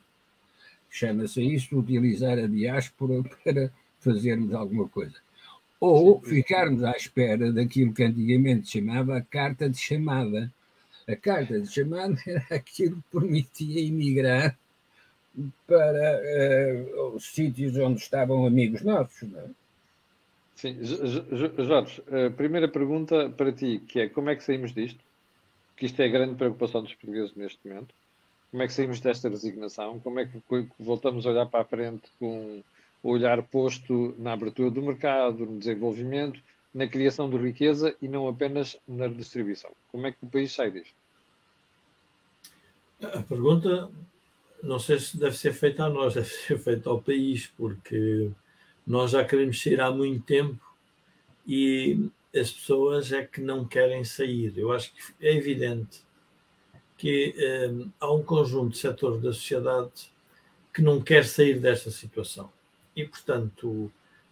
[0.89, 5.15] Chama-se isso utilizar a diáspora para fazermos alguma coisa.
[5.79, 10.53] Ou ficarmos à espera daquilo que antigamente chamava a carta de chamada.
[11.07, 14.57] A carta de chamada era aquilo que permitia emigrar
[15.67, 19.29] para uh, os sítios onde estavam amigos nossos.
[19.29, 19.49] Não é?
[20.55, 20.77] Sim,
[21.57, 25.03] Jorge, a primeira pergunta para ti, que é como é que saímos disto?
[25.83, 27.93] Que isto é a grande preocupação dos portugueses neste momento.
[28.49, 29.99] Como é que saímos desta resignação?
[29.99, 30.41] Como é que
[30.79, 32.63] voltamos a olhar para a frente com
[33.03, 36.39] o olhar posto na abertura do mercado, no desenvolvimento,
[36.73, 39.71] na criação de riqueza e não apenas na redistribuição?
[39.91, 40.95] Como é que o país sai disto?
[43.01, 43.91] A pergunta
[44.63, 48.31] não sei se deve ser feita a nós, deve ser feita ao país, porque
[48.87, 50.63] nós já queremos sair há muito tempo
[51.45, 54.53] e as pessoas é que não querem sair.
[54.57, 56.01] Eu acho que é evidente
[56.97, 57.35] que
[57.69, 60.11] um, há um conjunto de setores da sociedade
[60.73, 62.51] que não quer sair desta situação.
[62.95, 63.91] E, portanto,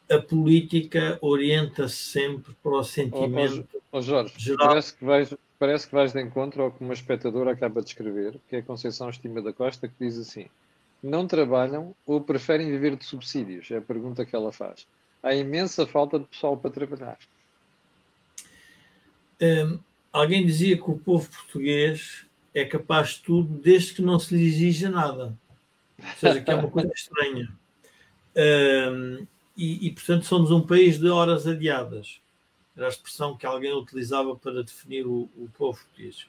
[0.10, 3.68] a política orienta-se sempre para o sentimento.
[3.92, 4.70] Oh, oh, Jorge, geral.
[4.70, 8.40] Parece, que vais, parece que vais de encontro ao que uma espectadora acaba de escrever,
[8.50, 10.48] que é a Conceição Estima da Costa, que diz assim:
[11.02, 13.70] não trabalham ou preferem viver de subsídios?
[13.72, 14.88] É a pergunta que ela faz.
[15.24, 17.18] Há imensa falta de pessoal para trabalhar.
[20.12, 24.46] Alguém dizia que o povo português é capaz de tudo desde que não se lhe
[24.46, 25.38] exija nada.
[25.98, 27.52] Ou seja, que é uma coisa estranha.
[29.56, 32.22] E, e, portanto, somos um país de horas adiadas.
[32.76, 36.26] Era a expressão que alguém utilizava para definir o, o povo português.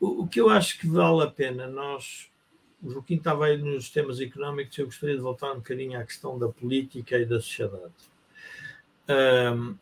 [0.00, 2.28] O, o, que eu acho que vale a pena, nós.
[2.82, 6.38] O Joaquim estava aí nos temas económicos, eu gostaria de voltar um bocadinho à questão
[6.38, 7.92] da política e da sociedade.
[9.06, 9.76] Um,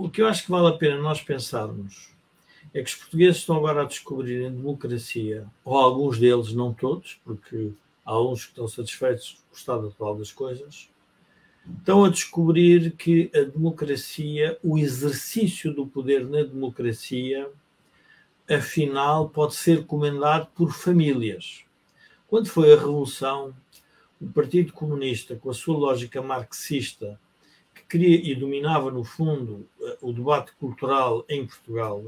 [0.00, 2.08] o que eu acho que vale a pena nós pensarmos
[2.72, 7.20] é que os portugueses estão agora a descobrir em democracia, ou alguns deles, não todos,
[7.22, 7.72] porque
[8.02, 10.88] há uns que estão satisfeitos com o estado atual das coisas,
[11.78, 17.50] estão a descobrir que a democracia, o exercício do poder na democracia,
[18.48, 21.64] afinal pode ser comandado por famílias.
[22.26, 23.54] Quando foi a Revolução,
[24.18, 27.20] o Partido Comunista, com a sua lógica marxista,
[27.90, 29.68] queria e dominava, no fundo,
[30.00, 32.04] o debate cultural em Portugal,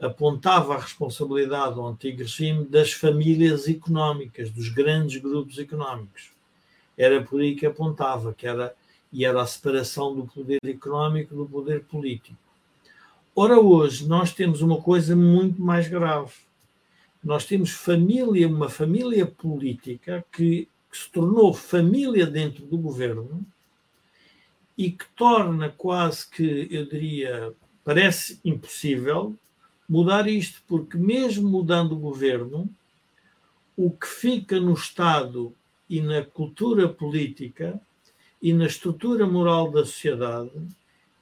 [0.00, 6.32] apontava a responsabilidade ao antigo regime das famílias económicas, dos grandes grupos económicos.
[6.98, 8.74] Era por aí que apontava, que era,
[9.12, 12.36] e era a separação do poder económico do poder político.
[13.34, 16.32] Ora, hoje nós temos uma coisa muito mais grave.
[17.22, 23.46] Nós temos família, uma família política que, que se tornou família dentro do governo
[24.76, 27.52] e que torna quase que, eu diria,
[27.84, 29.34] parece impossível
[29.88, 32.68] mudar isto, porque mesmo mudando o governo,
[33.76, 35.54] o que fica no Estado
[35.88, 37.80] e na cultura política
[38.42, 40.50] e na estrutura moral da sociedade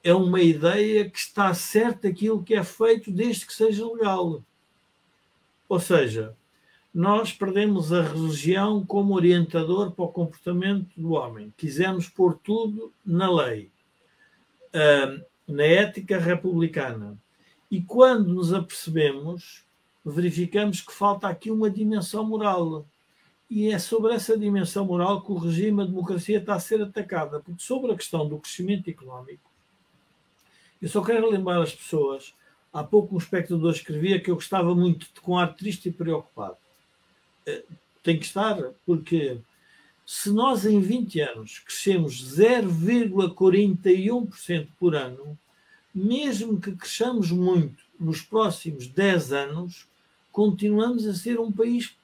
[0.03, 4.43] é uma ideia que está certa aquilo que é feito desde que seja legal.
[5.67, 6.35] Ou seja,
[6.95, 11.53] nós perdemos a religião como orientador para o comportamento do homem.
[11.57, 13.69] Quisemos pôr tudo na lei,
[15.45, 17.17] na ética republicana.
[17.69, 19.65] E quando nos apercebemos,
[20.05, 22.85] verificamos que falta aqui uma dimensão moral.
[23.49, 27.41] E é sobre essa dimensão moral que o regime, a democracia, está a ser atacada.
[27.41, 29.51] Porque sobre a questão do crescimento económico,
[30.81, 32.33] eu só quero lembrar as pessoas.
[32.71, 36.63] Há pouco um espectador escrevia que eu gostava muito de com ar triste e preocupado.
[38.03, 39.39] Tem que estar, porque
[40.05, 45.37] se nós em 20 anos crescemos 0,41% por ano,
[45.93, 49.87] mesmo que cresçamos muito nos próximos 10 anos,
[50.31, 51.95] continuamos a ser um país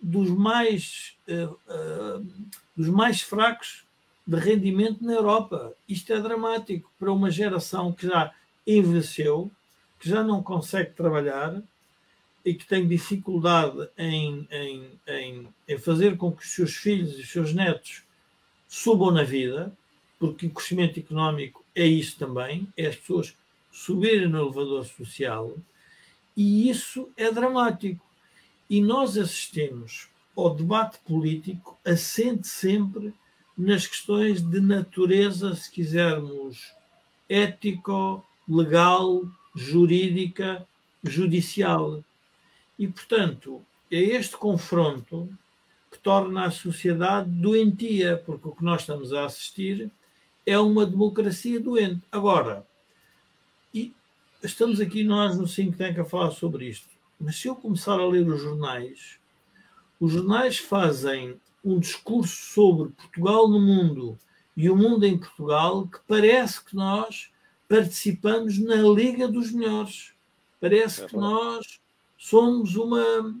[0.00, 2.26] dos mais, uh, uh,
[2.76, 3.84] dos mais fracos
[4.26, 5.72] de rendimento na Europa.
[5.88, 8.34] Isto é dramático para uma geração que já
[8.66, 9.48] envelheceu,
[10.00, 11.62] que já não consegue trabalhar
[12.44, 17.22] e que tem dificuldade em, em, em, em fazer com que os seus filhos e
[17.22, 18.02] os seus netos
[18.68, 19.72] subam na vida,
[20.18, 23.36] porque o crescimento económico é isso também, é as pessoas
[23.70, 25.56] subirem no elevador social,
[26.36, 28.04] e isso é dramático.
[28.68, 33.12] E nós assistimos ao debate político assente sempre
[33.56, 36.72] nas questões de natureza, se quisermos,
[37.28, 39.22] ético, legal,
[39.54, 40.66] jurídica,
[41.04, 42.02] judicial.
[42.78, 45.28] E, portanto, é este confronto
[45.90, 49.90] que torna a sociedade doentia, porque o que nós estamos a assistir
[50.46, 52.00] é uma democracia doente.
[52.10, 52.66] Agora,
[53.72, 53.92] e
[54.42, 56.88] estamos aqui nós no Think Tank a falar sobre isto,
[57.20, 59.18] mas se eu começar a ler os jornais,
[60.00, 64.18] os jornais fazem um discurso sobre Portugal no mundo
[64.56, 67.30] e o mundo em Portugal que parece que nós
[67.68, 70.12] participamos na Liga dos Melhores.
[70.60, 71.80] Parece é que nós
[72.22, 73.34] somos uma.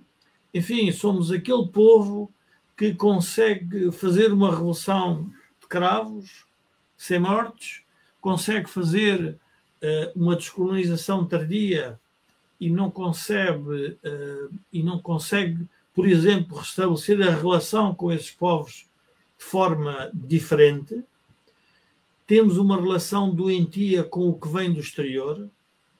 [0.52, 2.32] Enfim, somos aquele povo
[2.76, 5.30] que consegue fazer uma revolução
[5.60, 6.44] de cravos
[6.96, 7.82] sem mortes,
[8.20, 9.38] consegue fazer
[9.80, 11.98] uh, uma descolonização tardia
[12.60, 13.60] e não consegue,
[14.04, 15.64] uh, e não consegue,
[15.94, 18.88] por exemplo, restabelecer a relação com esses povos
[19.38, 21.04] de forma diferente.
[22.26, 25.48] Temos uma relação doentia com o que vem do exterior.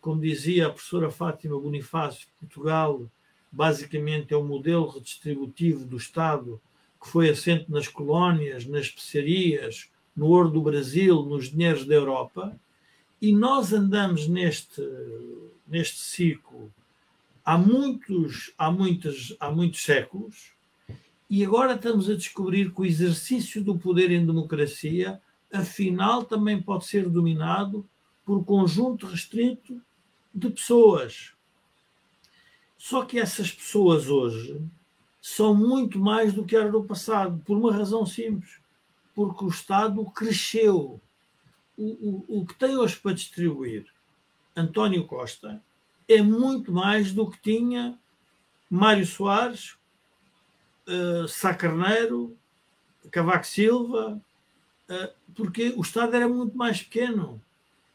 [0.02, 3.08] Como dizia a professora Fátima Bonifácio, Portugal
[3.52, 6.60] basicamente é o modelo redistributivo do Estado
[7.00, 12.58] que foi assente nas colónias, nas especiarias, no ouro do Brasil, nos dinheiros da Europa,
[13.20, 14.82] e nós andamos neste,
[15.68, 16.72] neste ciclo
[17.44, 20.50] há muitos, há, muitos, há muitos séculos,
[21.30, 25.20] e agora estamos a descobrir que o exercício do poder em democracia,
[25.52, 27.88] afinal, também pode ser dominado
[28.24, 29.80] por um conjunto restrito
[30.34, 31.32] de pessoas.
[32.78, 34.60] Só que essas pessoas hoje
[35.20, 38.62] são muito mais do que era no passado, por uma razão simples
[39.14, 41.00] porque o Estado cresceu.
[41.76, 43.86] O, o, o que tem hoje para distribuir
[44.54, 45.62] António Costa
[46.08, 47.98] é muito mais do que tinha
[48.68, 49.76] Mário Soares,
[50.86, 52.36] uh, Sá Carneiro,
[53.10, 54.20] Cavaco Silva,
[54.88, 57.42] uh, porque o Estado era muito mais pequeno.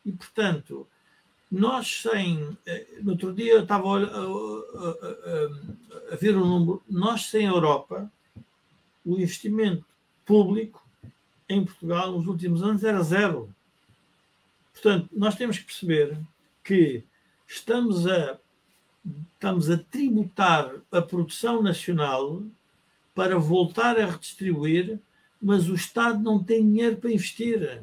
[0.03, 0.87] E, portanto,
[1.49, 2.43] nós sem.
[2.43, 2.57] Uh,
[3.01, 6.83] no outro dia eu estava a, a, a, a ver o número.
[6.89, 8.11] Nós sem Europa,
[9.05, 9.85] o investimento
[10.25, 10.85] público
[11.49, 13.53] em Portugal nos últimos anos era zero.
[14.73, 16.17] Portanto, nós temos que perceber
[16.63, 17.03] que
[17.47, 18.37] estamos a,
[19.33, 22.43] estamos a tributar a produção nacional
[23.15, 24.99] para voltar a redistribuir,
[25.41, 27.81] mas o Estado não tem dinheiro para investir.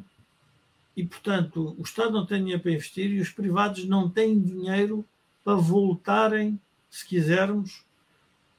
[0.96, 5.04] E, portanto, o Estado não tem dinheiro para investir e os privados não têm dinheiro
[5.42, 7.84] para voltarem, se quisermos,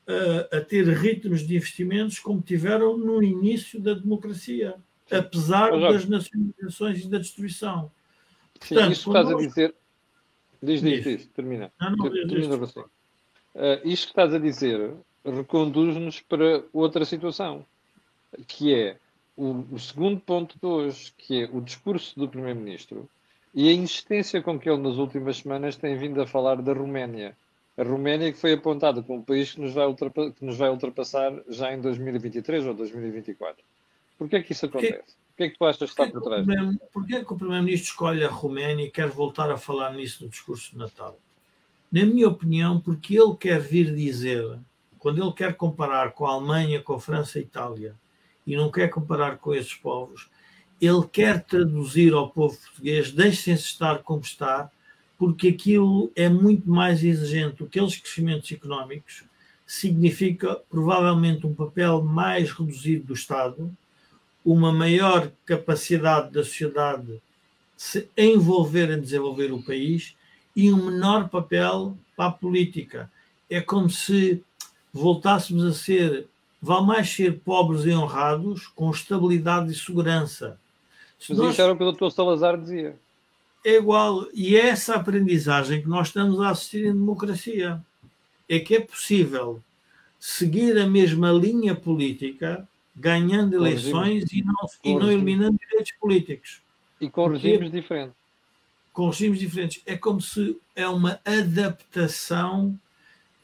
[0.07, 4.75] a, a ter ritmos de investimentos como tiveram no início da democracia,
[5.09, 7.91] apesar das nacionalizações e da destruição.
[8.59, 9.35] Portanto, Sim, isso estás nós...
[9.35, 9.75] a dizer.
[10.61, 11.71] Diz, diz, diz, termina.
[11.79, 12.55] Não, não, termina.
[12.55, 12.71] Uh,
[13.83, 17.65] isto que estás a dizer reconduz-nos para outra situação,
[18.47, 18.97] que é
[19.35, 23.09] o, o, segundo ponto de hoje, que é o discurso do Primeiro-Ministro
[23.53, 27.35] e a insistência com que ele nas últimas semanas tem vindo a falar da Roménia.
[27.77, 31.33] A Roménia que foi apontada como um país que nos vai, que nos vai ultrapassar
[31.49, 33.63] já em 2023 ou 2024.
[34.17, 35.15] Porquê é que isso acontece?
[35.33, 36.45] O que é que tu achas que está por trás?
[36.93, 40.29] Porquê é que o Primeiro-Ministro escolhe a Roménia e quer voltar a falar nisso no
[40.29, 41.19] discurso de Natal?
[41.91, 44.57] Na minha opinião, porque ele quer vir dizer,
[44.97, 47.95] quando ele quer comparar com a Alemanha, com a França e a Itália,
[48.45, 50.29] e não quer comparar com esses povos,
[50.79, 54.69] ele quer traduzir ao povo português, deixem-se estar como está,
[55.17, 57.63] porque aquilo é muito mais exigente.
[57.63, 59.23] Aqueles crescimentos económicos
[59.65, 63.75] significa provavelmente um papel mais reduzido do Estado,
[64.43, 67.21] uma maior capacidade da sociedade
[67.75, 70.15] se envolver em desenvolver o país
[70.55, 73.11] e um menor papel para a política.
[73.49, 74.43] É como se
[74.93, 76.27] voltássemos a ser,
[76.65, 80.59] vale mais ser pobres e honrados com estabilidade e segurança.
[81.19, 81.51] Se Mas nós...
[81.53, 82.97] isso era o que o doutor Salazar dizia
[83.65, 84.27] é igual.
[84.33, 87.81] E é essa aprendizagem que nós estamos a assistir em democracia.
[88.47, 89.59] É que é possível
[90.19, 94.53] seguir a mesma linha política, ganhando eleições e não,
[94.83, 96.61] e não eliminando direitos políticos.
[97.01, 98.15] E com Porque, regimes diferentes.
[98.93, 99.81] Com regimes diferentes.
[99.85, 102.79] É como se é uma adaptação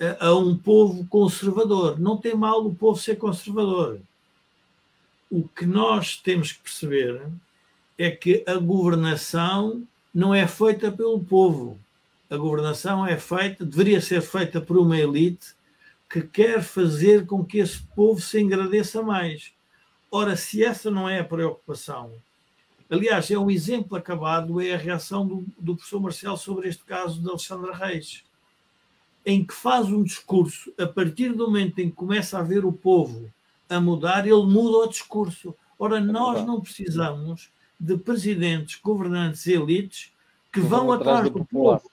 [0.02, 2.00] a, a um povo conservador.
[2.00, 4.00] Não tem mal o povo ser conservador.
[5.30, 7.22] O que nós temos que perceber
[7.98, 11.80] é que a governação não é feita pelo povo.
[12.30, 15.54] A governação é feita, deveria ser feita por uma elite
[16.10, 19.54] que quer fazer com que esse povo se engradeça mais.
[20.10, 22.12] Ora, se essa não é a preocupação,
[22.90, 27.22] aliás, é um exemplo acabado, é a reação do, do professor Marcelo sobre este caso
[27.22, 28.24] de Alexandra Reis,
[29.26, 32.74] em que faz um discurso, a partir do momento em que começa a ver o
[32.74, 33.32] povo
[33.70, 35.56] a mudar, ele muda o discurso.
[35.78, 37.50] Ora, é nós não precisamos
[37.80, 40.12] de presidentes, governantes e elites
[40.52, 41.90] que vão atrás do, do povo.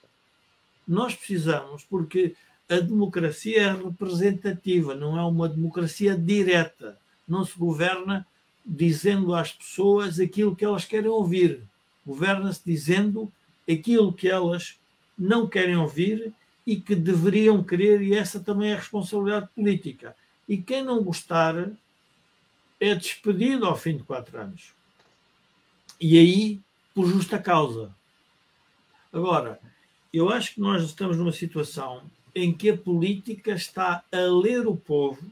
[0.87, 2.35] Nós precisamos, porque
[2.67, 6.97] a democracia é representativa, não é uma democracia direta.
[7.27, 8.25] Não se governa
[8.65, 11.61] dizendo às pessoas aquilo que elas querem ouvir.
[12.05, 13.31] Governa-se dizendo
[13.69, 14.77] aquilo que elas
[15.17, 16.33] não querem ouvir
[16.69, 20.15] e que deveriam querer, e essa também é a responsabilidade política.
[20.47, 21.71] E quem não gostar
[22.79, 24.71] é despedido ao fim de quatro anos.
[25.99, 26.59] E aí,
[26.93, 27.89] por justa causa.
[29.11, 29.59] Agora,
[30.13, 32.03] eu acho que nós estamos numa situação
[32.35, 35.27] em que a política está a ler o povo,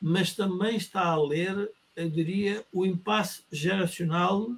[0.00, 4.50] mas também está a ler, eu diria, o impasse geracional.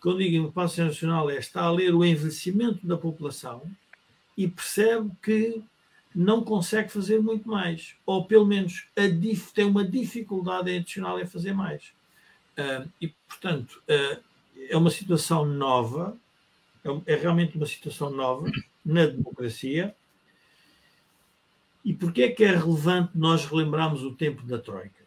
[0.00, 3.60] Quando digo impasse geracional, é está a ler o envelhecimento da população
[4.38, 5.60] e percebe que
[6.14, 8.88] não consegue fazer muito mais, ou pelo menos
[9.52, 11.92] tem uma dificuldade adicional em fazer mais.
[12.56, 14.22] Uh, e, portanto, uh,
[14.70, 16.16] é uma situação nova,
[16.84, 18.48] é, é realmente uma situação nova
[18.84, 19.94] na democracia.
[21.84, 25.04] E porquê é que é relevante nós relembrarmos o tempo da Troika?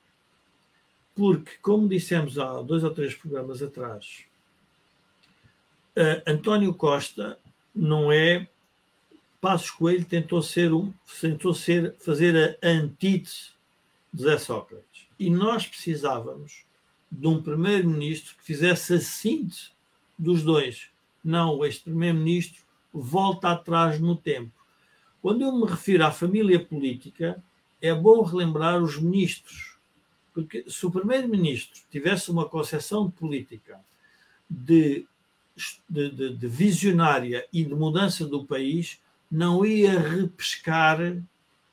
[1.15, 4.25] Porque, como dissemos há dois ou três programas atrás,
[5.95, 7.39] uh, António Costa
[7.73, 8.47] não é.
[9.41, 13.49] Passos Coelho tentou ser um, tentou ser, fazer a antítese
[14.13, 15.07] de Zé Sócrates.
[15.17, 16.63] E nós precisávamos
[17.11, 19.71] de um primeiro-ministro que fizesse a síntese
[20.17, 20.89] dos dois.
[21.23, 22.61] Não, este primeiro-ministro
[22.93, 24.51] volta atrás no tempo.
[25.21, 27.43] Quando eu me refiro à família política,
[27.81, 29.77] é bom relembrar os ministros.
[30.33, 33.79] Porque se o primeiro-ministro tivesse uma concepção política
[34.47, 35.05] de,
[35.89, 38.99] de, de, de visionária e de mudança do país,
[39.31, 40.99] não ia repescar,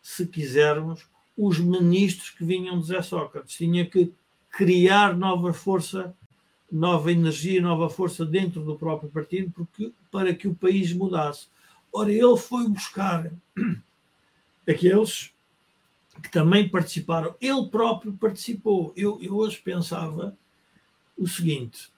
[0.01, 1.05] se quisermos,
[1.37, 3.57] os ministros que vinham de Zé Sócrates.
[3.57, 4.13] Tinha que
[4.51, 6.15] criar nova força,
[6.71, 11.49] nova energia, nova força dentro do próprio partido porque, para que o país mudasse.
[11.93, 13.31] Ora, ele foi buscar
[14.69, 15.33] aqueles
[16.23, 17.35] que também participaram.
[17.41, 18.93] Ele próprio participou.
[18.97, 20.37] Eu, eu hoje pensava
[21.17, 21.91] o seguinte: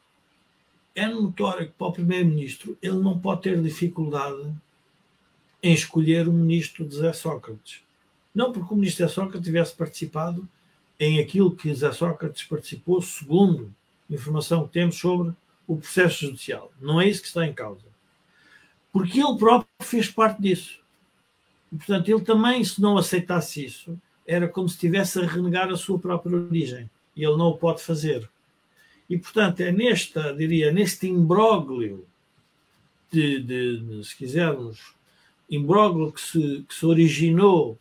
[0.94, 4.54] é notório que para o primeiro-ministro ele não pode ter dificuldade
[5.62, 7.82] em escolher o ministro de Zé Sócrates.
[8.34, 10.48] Não porque o ministro Zé Sócrates tivesse participado
[10.98, 13.74] em aquilo que Zé Sócrates participou, segundo
[14.08, 15.34] a informação que temos sobre
[15.66, 16.72] o processo judicial.
[16.80, 17.84] Não é isso que está em causa.
[18.92, 20.80] Porque ele próprio fez parte disso.
[21.72, 25.76] E, portanto, ele também, se não aceitasse isso, era como se estivesse a renegar a
[25.76, 26.90] sua própria origem.
[27.16, 28.28] E ele não o pode fazer.
[29.08, 32.06] E, portanto, é nesta, diria, neste imbróglio
[33.11, 34.94] de, de, de, se quisermos,
[35.51, 37.72] imbróglio que se, que se originou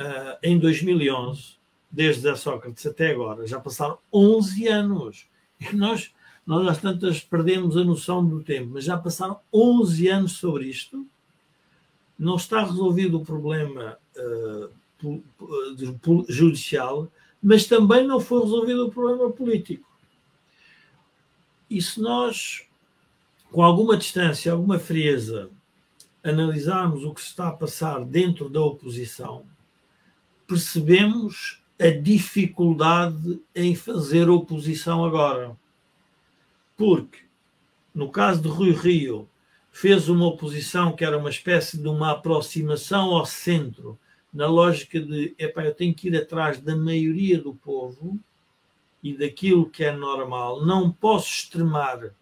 [0.00, 1.56] uh, em 2011,
[1.90, 5.26] desde a Sócrates até agora, já passaram 11 anos.
[5.60, 6.12] E nós,
[6.44, 11.06] nós às tantas perdemos a noção do tempo, mas já passaram 11 anos sobre isto.
[12.18, 14.70] Não está resolvido o problema uh,
[16.28, 17.10] judicial,
[17.42, 19.88] mas também não foi resolvido o problema político.
[21.68, 22.66] E se nós,
[23.50, 25.50] com alguma distância, alguma frieza,
[26.24, 29.44] analisarmos o que se está a passar dentro da oposição,
[30.46, 35.56] percebemos a dificuldade em fazer oposição agora.
[36.76, 37.18] Porque,
[37.94, 39.28] no caso de Rui Rio,
[39.70, 43.98] fez uma oposição que era uma espécie de uma aproximação ao centro,
[44.32, 48.18] na lógica de, epá, eu tenho que ir atrás da maioria do povo
[49.02, 52.14] e daquilo que é normal, não posso extremar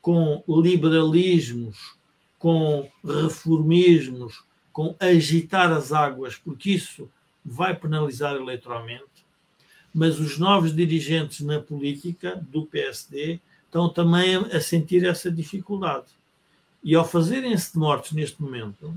[0.00, 1.97] com liberalismos,
[2.38, 7.08] com reformismos, com agitar as águas, porque isso
[7.44, 9.04] vai penalizar eleitoralmente,
[9.92, 16.06] mas os novos dirigentes na política do PSD estão também a sentir essa dificuldade.
[16.82, 18.94] E ao fazerem-se de mortos neste momento,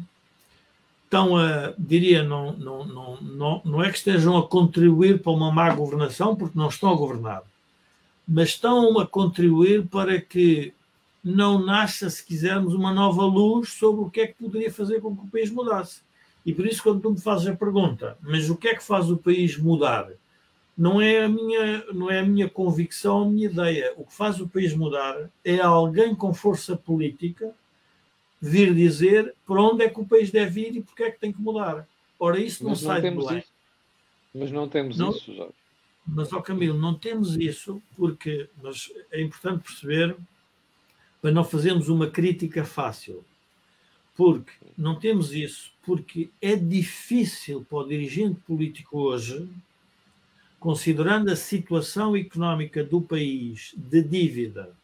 [1.05, 5.51] estão a, diria, não, não, não, não, não é que estejam a contribuir para uma
[5.51, 7.43] má governação, porque não estão a governar,
[8.25, 10.73] mas estão a contribuir para que
[11.23, 15.15] não nasça, se quisermos, uma nova luz sobre o que é que poderia fazer com
[15.15, 16.01] que o país mudasse.
[16.45, 19.11] E por isso, quando tu me fazes a pergunta, mas o que é que faz
[19.11, 20.09] o país mudar?
[20.75, 23.93] Não é a minha, não é a minha convicção, a minha ideia.
[23.97, 27.53] O que faz o país mudar é alguém com força política
[28.41, 31.31] vir dizer para onde é que o país deve ir e porque é que tem
[31.31, 31.87] que mudar.
[32.19, 33.39] Ora, isso não, não sai de Belém.
[33.39, 33.51] Isso.
[34.33, 35.53] Mas não temos não, isso, Jorge.
[36.07, 40.15] Mas, ó Camilo, não temos isso porque mas é importante perceber
[41.21, 43.23] para não fazermos uma crítica fácil.
[44.15, 49.47] Porque não temos isso, porque é difícil para o dirigente político hoje,
[50.59, 54.75] considerando a situação económica do país, de dívida,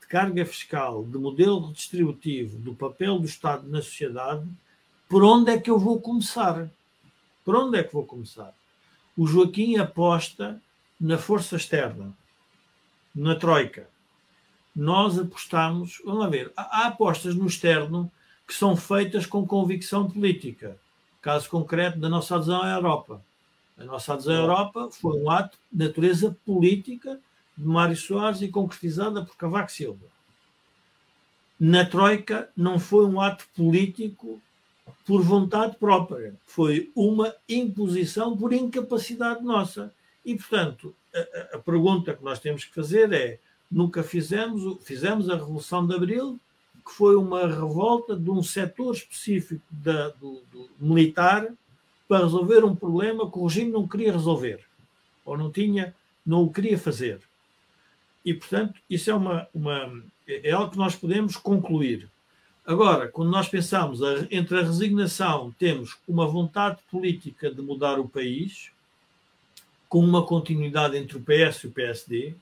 [0.00, 4.46] de carga fiscal, de modelo redistributivo, do papel do Estado na sociedade,
[5.08, 6.68] por onde é que eu vou começar?
[7.44, 8.54] Por onde é que vou começar?
[9.16, 10.60] O Joaquim aposta
[11.00, 12.12] na força externa,
[13.14, 13.88] na Troika.
[14.76, 18.12] Nós apostamos, vamos lá ver, há apostas no externo
[18.46, 20.76] que são feitas com convicção política.
[21.22, 23.24] Caso concreto da nossa adesão à Europa.
[23.78, 27.18] A nossa adesão à Europa foi um ato de natureza política
[27.56, 30.04] de Mário Soares e concretizada por Cavaco Silva.
[31.58, 34.42] Na Troika não foi um ato político
[35.06, 39.90] por vontade própria, foi uma imposição por incapacidade nossa.
[40.22, 43.38] E, portanto, a, a pergunta que nós temos que fazer é:
[43.70, 46.38] nunca fizemos, fizemos a Revolução de Abril,
[46.84, 51.52] que foi uma revolta de um setor específico da, do, do, militar
[52.08, 54.64] para resolver um problema que o regime não queria resolver,
[55.24, 55.94] ou não tinha,
[56.24, 57.20] não o queria fazer.
[58.24, 62.08] E, portanto, isso é, uma, uma, é algo que nós podemos concluir.
[62.64, 68.08] Agora, quando nós pensamos a, entre a resignação, temos uma vontade política de mudar o
[68.08, 68.70] país,
[69.88, 72.34] com uma continuidade entre o PS e o PSD,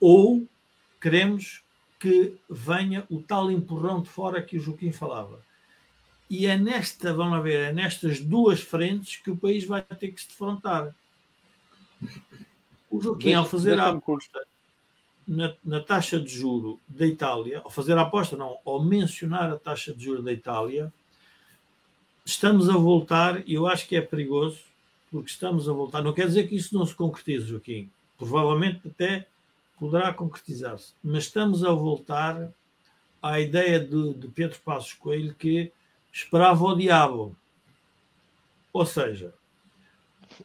[0.00, 0.46] ou
[1.00, 1.62] queremos
[1.98, 5.40] que venha o tal empurrão de fora que o Joaquim falava.
[6.28, 10.20] E é nesta, vamos ver, é nestas duas frentes que o país vai ter que
[10.20, 10.94] se defrontar.
[12.90, 14.46] O Joaquim, ao fazer a aposta
[15.26, 19.58] na, na, taxa de juro da Itália, ao fazer a aposta, não, ao mencionar a
[19.58, 20.92] taxa de juro da Itália,
[22.24, 24.60] estamos a voltar, e eu acho que é perigoso,
[25.10, 26.02] porque estamos a voltar.
[26.02, 27.90] Não quer dizer que isso não se concretize, Joaquim.
[28.18, 29.26] Provavelmente até
[29.78, 30.94] poderá concretizar-se.
[31.02, 32.50] Mas estamos a voltar
[33.22, 35.72] à ideia de, de Pedro Passos Coelho que
[36.12, 37.36] esperava o diabo.
[38.72, 39.32] Ou seja,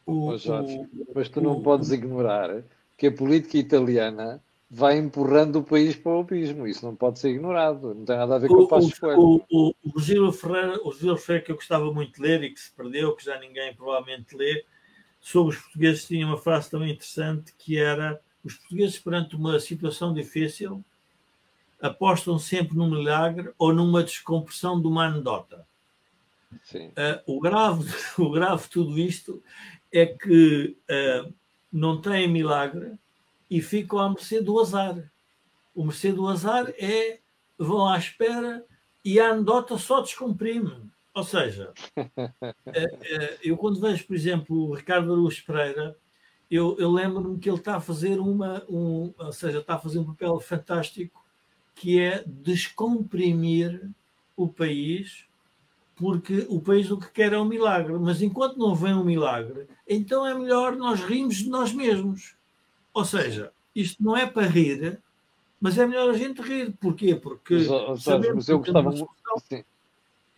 [0.06, 2.62] o, Jorge, o, mas tu não o, podes ignorar
[2.96, 6.66] que a política italiana vai empurrando o país para o abismo.
[6.66, 7.94] Isso não pode ser ignorado.
[7.94, 9.20] Não tem nada a ver com o Passos Coelho.
[9.20, 12.60] O, o, o Ferreira, o Gil Ferreira que eu gostava muito de ler e que
[12.60, 14.64] se perdeu, que já ninguém provavelmente lê,
[15.20, 20.12] sobre os portugueses tinha uma frase também interessante que era os portugueses, perante uma situação
[20.12, 20.84] difícil,
[21.80, 25.66] apostam sempre num milagre ou numa descompressão de uma anedota.
[26.74, 29.42] Uh, o, grave, o grave de tudo isto
[29.90, 31.32] é que uh,
[31.72, 32.92] não têm milagre
[33.50, 35.10] e ficam à mercê do azar.
[35.74, 37.18] O mercê do azar é
[37.58, 38.64] vão à espera
[39.04, 40.90] e a anedota só descomprime.
[41.14, 41.72] Ou seja,
[42.74, 45.94] eh, eu quando vejo, por exemplo, o Ricardo Araújo Pereira,
[46.54, 49.98] eu, eu lembro-me que ele está a fazer uma, um, ou seja, está a fazer
[49.98, 51.24] um papel fantástico
[51.74, 53.90] que é descomprimir
[54.36, 55.24] o país,
[55.96, 59.66] porque o país o que quer é um milagre, mas enquanto não vem um milagre,
[59.88, 62.36] então é melhor nós rirmos de nós mesmos.
[62.92, 65.00] Ou seja, isto não é para rir,
[65.58, 66.76] mas é melhor a gente rir.
[66.78, 67.14] Porquê?
[67.14, 67.54] Porque.
[67.54, 69.08] Mas, mas eu gostava muito.
[69.48, 69.64] Sim.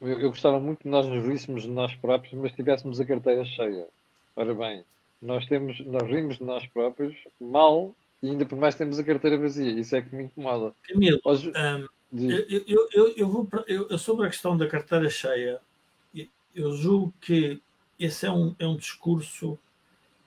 [0.01, 3.45] Eu, eu, gostava muito que nós nos ríssemos de nós próprios, mas tivéssemos a carteira
[3.45, 3.89] cheia.
[4.37, 4.85] Ora bem,
[5.25, 9.39] nós temos, nós rimos de nós próprios mal e ainda por mais temos a carteira
[9.39, 9.73] vazia.
[9.73, 10.75] Isso é que me incomoda.
[10.87, 11.89] Camilo, Hoje, um,
[12.31, 15.61] eu, eu, eu, eu, vou eu, sobre a questão da carteira cheia,
[16.55, 17.61] eu julgo que
[17.99, 19.59] esse é um, é um discurso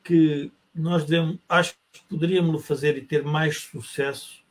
[0.04, 4.44] que nós devemos, acho que poderíamos fazer e ter mais sucesso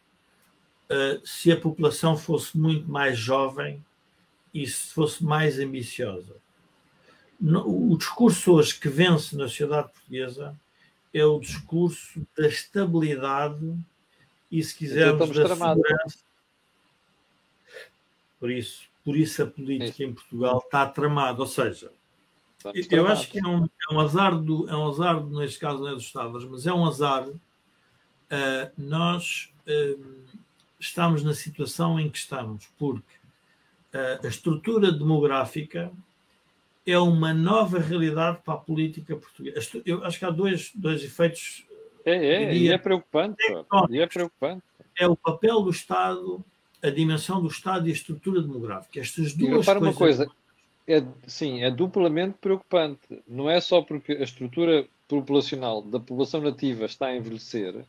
[0.90, 3.84] uh, se a população fosse muito mais jovem
[4.54, 6.36] e se fosse mais ambiciosa.
[7.40, 10.58] O discurso hoje que vence na sociedade portuguesa
[11.12, 13.76] é o discurso da estabilidade
[14.50, 15.82] e, se quisermos, da tramados.
[15.84, 16.18] segurança.
[18.38, 21.40] Por isso, por isso a política em Portugal está tramada.
[21.40, 21.90] Ou seja,
[22.74, 25.80] Estamos eu acho que é um, é um azar, do, é um azar, neste caso
[25.80, 27.28] não é dos Estados, mas é um azar.
[27.28, 27.38] Uh,
[28.76, 30.24] nós uh,
[30.78, 33.14] estamos na situação em que estamos, porque
[33.94, 35.92] uh, a estrutura demográfica
[36.86, 39.82] é uma nova realidade para a política portuguesa.
[39.84, 41.66] Eu acho que há dois, dois efeitos.
[42.04, 43.36] É, é, e é preocupante.
[43.90, 44.62] E é preocupante.
[44.98, 46.44] É o papel do Estado,
[46.82, 49.00] a dimensão do Estado e a estrutura demográfica.
[49.00, 49.82] Estas duas coisas.
[49.82, 50.30] uma coisa,
[50.86, 53.22] é, sim, é duplamente preocupante.
[53.26, 57.84] Não é só porque a estrutura populacional da população nativa está a envelhecer,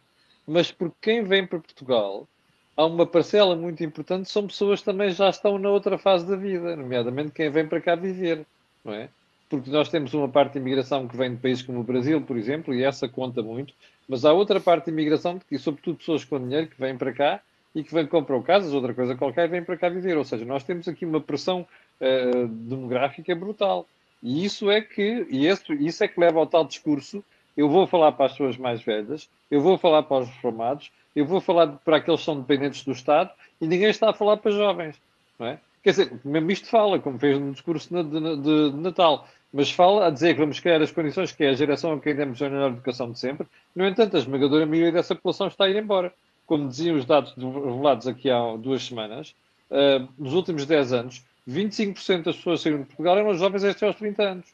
[0.45, 2.27] mas porque quem vem para Portugal
[2.75, 6.35] há uma parcela muito importante, são pessoas que também já estão na outra fase da
[6.35, 8.45] vida, nomeadamente quem vem para cá viver
[8.87, 9.09] não é?
[9.49, 12.37] Porque nós temos uma parte de imigração que vem de países como o Brasil, por
[12.37, 13.73] exemplo, e essa conta muito,
[14.07, 17.41] mas há outra parte de imigração, e sobretudo pessoas com dinheiro que vêm para cá
[17.75, 20.17] e que vêm comprar casas, outra coisa qualquer, e vêm para cá viver.
[20.17, 21.67] Ou seja, nós temos aqui uma pressão
[22.01, 23.87] uh, demográfica brutal.
[24.23, 27.23] E isso é que, e isso, isso é que leva ao tal discurso,
[27.55, 31.25] eu vou falar para as pessoas mais velhas, eu vou falar para os reformados, eu
[31.25, 33.31] vou falar para aqueles que são dependentes do Estado,
[33.61, 34.95] e ninguém está a falar para jovens.
[35.37, 35.59] Não é?
[35.87, 40.07] Quer dizer, mesmo isto fala, como fez no discurso de, de, de, Natal, mas fala
[40.07, 42.49] a dizer que vamos criar as condições que é a geração a quem demos a
[42.49, 43.47] melhor educação de sempre.
[43.73, 46.13] No entanto, a esmagadora maioria dessa população está a ir embora.
[46.45, 49.33] Como diziam os dados revelados aqui há duas semanas,
[49.71, 53.87] uh, nos últimos 10 anos, 25% das pessoas que saíram de Portugal eram jovens até
[53.87, 54.45] aos 30 anos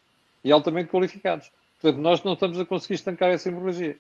[0.44, 1.50] e altamente qualificados.
[1.82, 3.98] Portanto, nós não estamos a conseguir estancar essa hemorragia.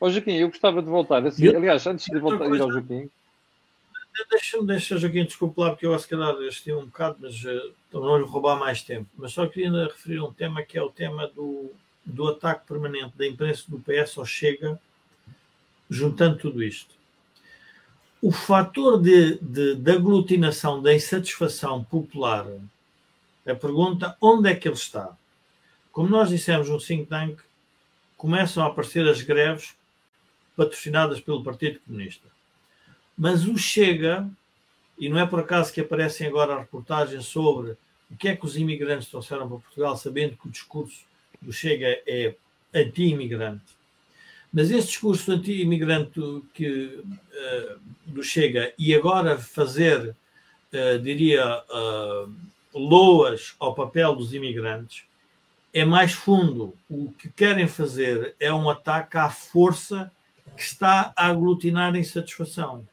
[0.00, 1.26] Ó Joaquim, eu gostava de voltar.
[1.26, 3.10] Assim, aliás, antes de voltar ir ao Joaquim,
[4.26, 8.18] Deixa-me, deixa, Joaquim, desculpe lá, porque eu, se calhar, estive um bocado, mas uh, não
[8.18, 9.08] lhe roubar mais tempo.
[9.16, 11.72] Mas só queria referir um tema que é o tema do,
[12.04, 14.80] do ataque permanente da imprensa do PS ao Chega,
[15.88, 16.94] juntando tudo isto.
[18.20, 22.46] O fator de, de, de aglutinação da insatisfação popular,
[23.46, 25.16] a pergunta onde é que ele está?
[25.92, 27.40] Como nós dissemos no think tank,
[28.16, 29.76] começam a aparecer as greves
[30.56, 32.37] patrocinadas pelo Partido Comunista
[33.18, 34.30] mas o Chega,
[34.96, 37.76] e não é por acaso que aparecem agora reportagens sobre
[38.08, 41.04] o que é que os imigrantes trouxeram para Portugal, sabendo que o discurso
[41.42, 42.34] do Chega é
[42.72, 43.76] anti-imigrante.
[44.52, 46.20] Mas esse discurso anti-imigrante
[46.54, 50.14] que, uh, do Chega e agora fazer,
[50.72, 52.32] uh, diria, uh,
[52.72, 55.04] loas ao papel dos imigrantes
[55.74, 56.74] é mais fundo.
[56.88, 60.10] O que querem fazer é um ataque à força
[60.56, 62.86] que está a aglutinar a insatisfação.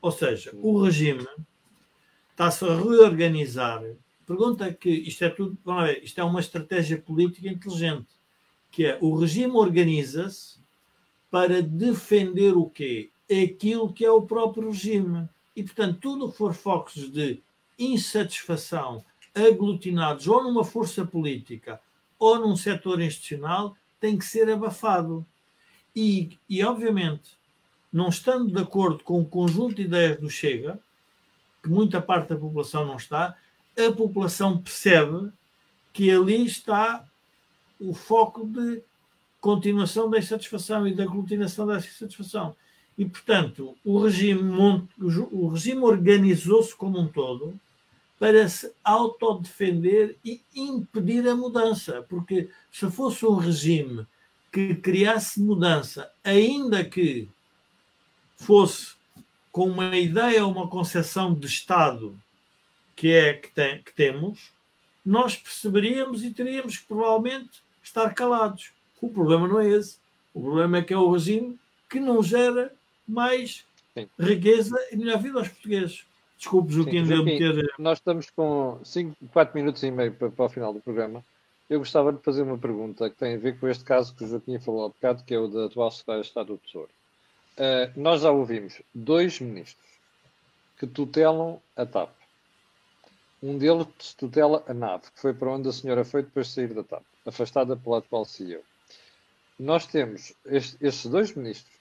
[0.00, 1.26] Ou seja, o regime
[2.30, 3.82] está-se a reorganizar.
[4.26, 8.08] Pergunta que isto é tudo, ver, isto é uma estratégia política inteligente,
[8.70, 10.60] que é o regime organiza-se
[11.30, 13.10] para defender o quê?
[13.30, 15.28] Aquilo que é o próprio regime.
[15.54, 17.42] E, portanto, tudo que for focos de
[17.78, 21.80] insatisfação aglutinados ou numa força política
[22.18, 25.26] ou num setor institucional tem que ser abafado.
[25.94, 27.38] E, e obviamente,
[27.92, 30.78] não estando de acordo com o conjunto de ideias do Chega,
[31.62, 33.36] que muita parte da população não está,
[33.76, 35.30] a população percebe
[35.92, 37.04] que ali está
[37.78, 38.82] o foco de
[39.40, 42.54] continuação da insatisfação e da aglutinação dessa insatisfação.
[42.96, 44.42] E, portanto, o regime,
[44.98, 47.58] o regime organizou-se como um todo
[48.18, 52.04] para se autodefender e impedir a mudança.
[52.06, 54.06] Porque se fosse um regime
[54.52, 57.26] que criasse mudança, ainda que
[58.44, 58.94] fosse
[59.52, 62.18] com uma ideia ou uma concepção de Estado
[62.96, 64.52] que é que, tem, que temos,
[65.04, 68.72] nós perceberíamos e teríamos que provavelmente estar calados.
[69.00, 69.98] O problema não é esse.
[70.34, 72.72] O problema é que é o regime que não gera
[73.08, 73.64] mais
[73.94, 74.08] Sim.
[74.18, 76.04] riqueza e melhor vida aos portugueses.
[76.36, 77.74] Desculpe, Joaquim, de meter.
[77.78, 81.24] Nós estamos com 5, 4 minutos e meio para, para, o final do programa.
[81.68, 84.28] Eu gostava de fazer uma pergunta que tem a ver com este caso que o
[84.28, 86.90] Joaquim falou há bocado, que é o da atual secretária de Estado do Tesouro.
[87.60, 89.86] Uh, nós já ouvimos dois ministros
[90.78, 92.08] que tutelam a TAP.
[93.42, 96.72] Um deles tutela a NAV, que foi para onde a senhora foi depois de sair
[96.72, 98.62] da TAP, afastada pela atual CEO.
[99.58, 101.76] Nós temos este, estes dois ministros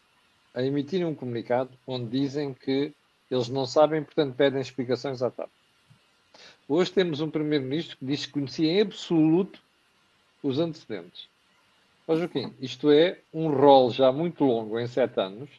[0.54, 2.94] a emitirem um comunicado onde dizem que
[3.32, 5.50] eles não sabem, portanto pedem explicações à TAP.
[6.68, 9.62] Hoje temos um primeiro-ministro que diz que conhecia em absoluto
[10.44, 11.30] os antecedentes.
[12.06, 15.50] Ó Joaquim, isto é um rol já muito longo, em sete anos,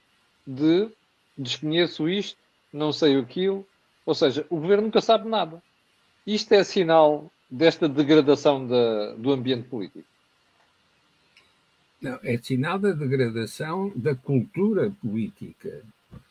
[0.47, 0.89] de
[1.37, 2.39] desconheço isto,
[2.73, 3.67] não sei aquilo,
[4.05, 5.63] ou seja, o governo nunca sabe nada.
[6.27, 10.05] Isto é sinal desta degradação da, do ambiente político.
[12.01, 15.83] Não, é sinal da degradação da cultura política.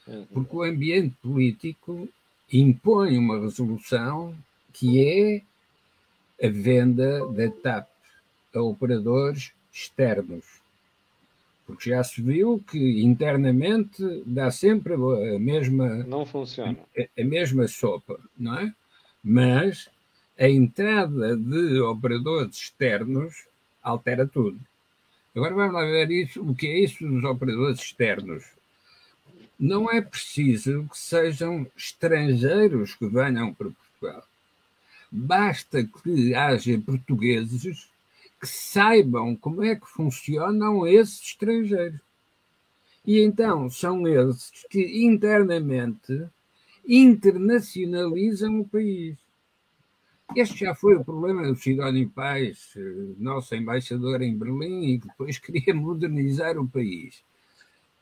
[0.07, 0.25] Uhum.
[0.25, 2.09] Porque o ambiente político
[2.51, 4.35] impõe uma resolução
[4.73, 5.43] que
[6.39, 7.87] é a venda da TAP
[8.53, 10.58] a operadores externos.
[11.69, 16.03] Porque já se viu que internamente dá sempre a mesma.
[16.03, 16.75] Não funciona.
[16.97, 18.73] A, a mesma sopa, não é?
[19.23, 19.87] Mas
[20.35, 23.45] a entrada de operadores externos
[23.83, 24.59] altera tudo.
[25.35, 28.45] Agora vamos lá ver isso, o que é isso dos operadores externos.
[29.59, 34.23] Não é preciso que sejam estrangeiros que venham para Portugal.
[35.11, 37.91] Basta que haja portugueses
[38.39, 41.99] que saibam como é que funcionam esses estrangeiros.
[43.05, 46.27] E então são esses que internamente
[46.87, 49.17] internacionalizam o país.
[50.35, 52.73] Este já foi o problema do Sidónio Paz,
[53.17, 57.23] nosso embaixador em Berlim, e que depois queria modernizar o país.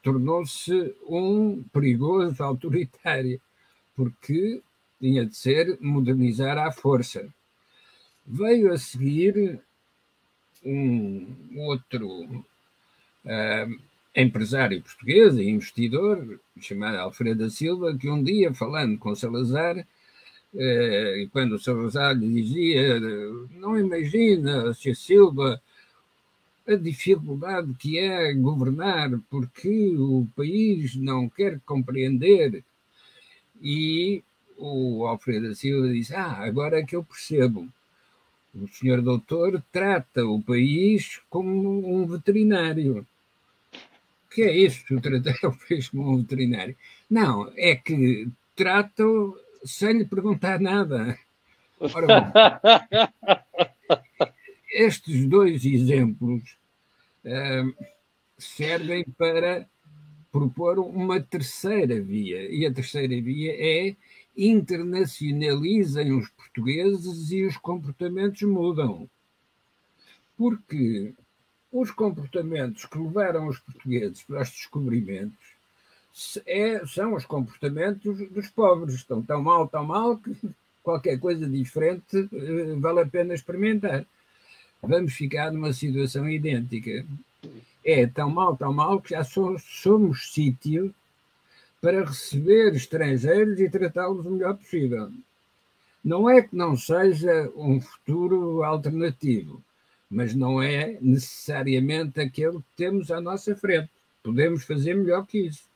[0.03, 3.41] Tornou-se um perigoso autoritário,
[3.95, 4.61] porque
[4.99, 7.27] tinha de ser modernizar à força.
[8.25, 9.61] Veio a seguir
[10.68, 12.24] um outro
[13.26, 13.80] uh,
[14.15, 21.53] empresário português e investidor, chamado Alfredo Silva, que um dia, falando com Salazar, uh, quando
[21.53, 22.99] o Salazar lhe dizia:
[23.51, 25.61] Não imagina a Silva
[26.68, 32.61] a dificuldade que é governar porque o país não quer compreender.
[33.61, 34.22] E
[34.57, 37.70] o Alfredo Silva disse: Ah, agora é que eu percebo
[38.62, 43.05] o senhor doutor trata o país como um veterinário.
[43.74, 46.76] O que é isso, tratar o país como um veterinário?
[47.10, 51.18] Não, é que trato sem lhe perguntar nada.
[51.80, 52.34] Ora,
[54.74, 56.58] estes dois exemplos
[57.26, 57.86] uh,
[58.38, 59.68] servem para
[60.32, 62.49] propor uma terceira via.
[62.51, 63.95] E a terceira via é
[64.38, 69.09] internacionalizem os portugueses e os comportamentos mudam.
[70.38, 71.13] Porque
[71.71, 75.57] os comportamentos que levaram os portugueses para os descobrimentos
[76.45, 78.95] é, são os comportamentos dos pobres.
[78.95, 80.35] Estão tão mal, tão mal que
[80.83, 84.05] qualquer coisa diferente eh, vale a pena experimentar.
[84.81, 87.05] Vamos ficar numa situação idêntica.
[87.83, 90.93] É tão mal, tão mal que já somos, somos sítio
[91.82, 95.11] para receber estrangeiros e tratá-los o melhor possível.
[96.03, 99.63] Não é que não seja um futuro alternativo,
[100.09, 103.89] mas não é necessariamente aquele que temos à nossa frente.
[104.23, 105.67] Podemos fazer melhor que isso.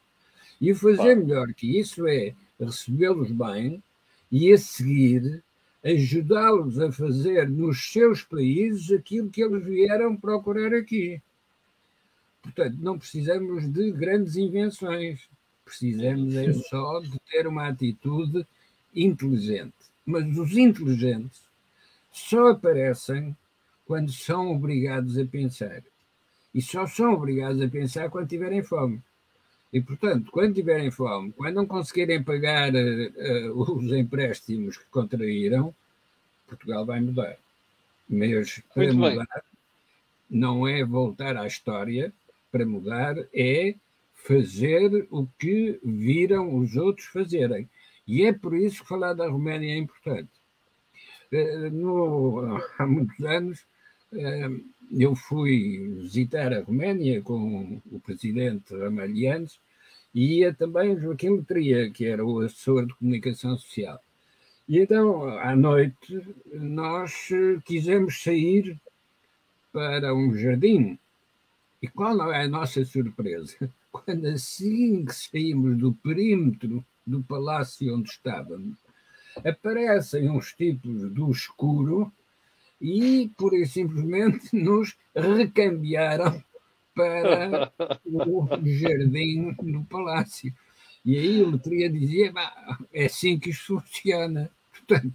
[0.59, 3.83] E fazer melhor que isso é recebê-los bem
[4.31, 5.43] e a seguir
[5.83, 11.21] ajudá-los a fazer nos seus países aquilo que eles vieram procurar aqui.
[12.41, 15.27] Portanto, não precisamos de grandes invenções.
[15.71, 18.45] Precisamos é só de ter uma atitude
[18.93, 19.73] inteligente.
[20.05, 21.41] Mas os inteligentes
[22.11, 23.35] só aparecem
[23.85, 25.81] quando são obrigados a pensar.
[26.53, 29.01] E só são obrigados a pensar quando tiverem fome.
[29.71, 35.73] E, portanto, quando tiverem fome, quando não conseguirem pagar uh, os empréstimos que contraíram,
[36.47, 37.37] Portugal vai mudar.
[38.09, 39.43] Mas para mudar,
[40.29, 42.11] não é voltar à história,
[42.51, 43.75] para mudar é
[44.23, 47.69] fazer o que viram os outros fazerem.
[48.07, 50.29] E é por isso que falar da Roménia é importante.
[51.31, 53.65] Eh, no, há muitos anos,
[54.13, 54.49] eh,
[54.91, 59.59] eu fui visitar a Roménia com o presidente Ramalhianes
[60.13, 63.99] e ia também Joaquim Letria, que era o assessor de comunicação social.
[64.67, 66.21] E então, à noite,
[66.53, 67.29] nós
[67.65, 68.79] quisemos sair
[69.71, 70.99] para um jardim.
[71.81, 73.57] E qual é a nossa surpresa?
[73.91, 78.77] Quando assim que saímos do perímetro do palácio onde estávamos,
[79.45, 82.11] aparecem uns tipos do escuro
[82.79, 86.43] e, por e simplesmente, nos recambiaram
[86.95, 87.71] para
[88.05, 90.53] o jardim do palácio.
[91.03, 92.33] E aí o letria dizia,
[92.93, 94.51] é assim que isto funciona.
[94.71, 95.13] Portanto,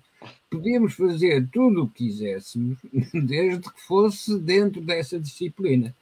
[0.51, 2.79] podíamos fazer tudo o que quiséssemos,
[3.15, 5.95] desde que fosse dentro dessa disciplina.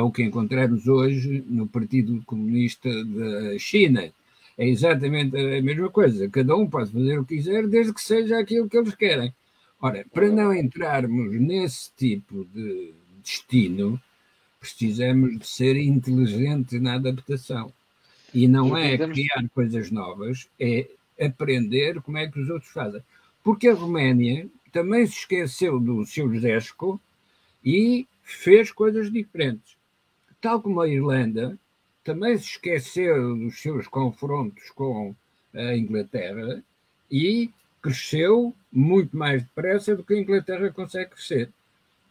[0.00, 4.10] É o que encontramos hoje no Partido Comunista da China.
[4.56, 6.26] É exatamente a mesma coisa.
[6.30, 9.34] Cada um pode fazer o que quiser, desde que seja aquilo que eles querem.
[9.78, 14.00] Ora, para não entrarmos nesse tipo de destino,
[14.58, 17.70] precisamos de ser inteligentes na adaptação.
[18.32, 20.88] E não é criar coisas novas, é
[21.20, 23.02] aprender como é que os outros fazem.
[23.44, 26.98] Porque a Roménia também se esqueceu do seu Zesco
[27.62, 29.78] e fez coisas diferentes.
[30.40, 31.58] Tal como a Irlanda
[32.02, 35.14] também se esqueceu dos seus confrontos com
[35.54, 36.62] a Inglaterra
[37.10, 37.50] e
[37.82, 41.50] cresceu muito mais depressa do que a Inglaterra consegue crescer.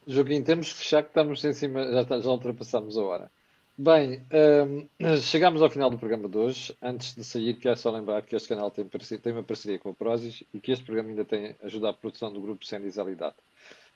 [0.06, 3.32] Joaquim, temos que fechar que estamos em cima, já, já ultrapassamos a hora.
[3.78, 4.22] Bem,
[4.68, 6.76] um, chegamos ao final do programa de hoje.
[6.82, 9.94] Antes de sair, quero só lembrar que este canal tem, tem uma parceria com a
[9.94, 13.36] Prozis e que este programa ainda tem ajuda à produção do grupo Sendizalidade.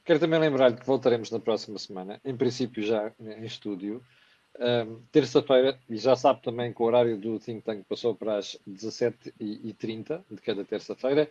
[0.06, 4.02] Quero também lembrar-lhe que voltaremos na próxima semana, em princípio já em estúdio,
[4.60, 8.58] um, terça-feira, e já sabe também que o horário do Think Tank passou para as
[8.68, 11.30] 17h30 de cada terça-feira.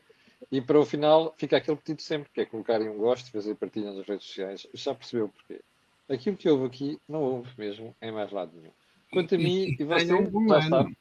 [0.50, 3.92] E para o final fica aquele pedido sempre, que é colocarem um gosto, fazer partilha
[3.92, 4.66] nas redes sociais.
[4.74, 5.60] Já percebeu porquê?
[6.08, 8.72] Aquilo que houve aqui não houve mesmo em mais lado nenhum.
[9.12, 10.96] Quanto a mim e você, já sabe.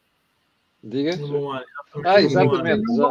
[0.84, 1.12] Diga.
[2.06, 2.84] Ah, exatamente.
[2.96, 3.10] Já.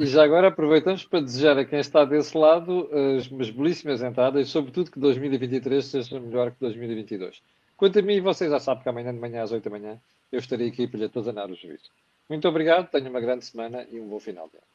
[0.00, 2.88] E já agora aproveitamos para desejar a quem está desse lado
[3.30, 7.42] umas belíssimas entradas, sobretudo que 2023 seja melhor que 2022.
[7.76, 10.00] Quanto a mim, você já sabe que amanhã de manhã às 8 da manhã
[10.32, 11.90] eu estarei aqui para lhe atosanar o juízo.
[12.28, 14.66] Muito obrigado, tenha uma grande semana e um bom final de ano.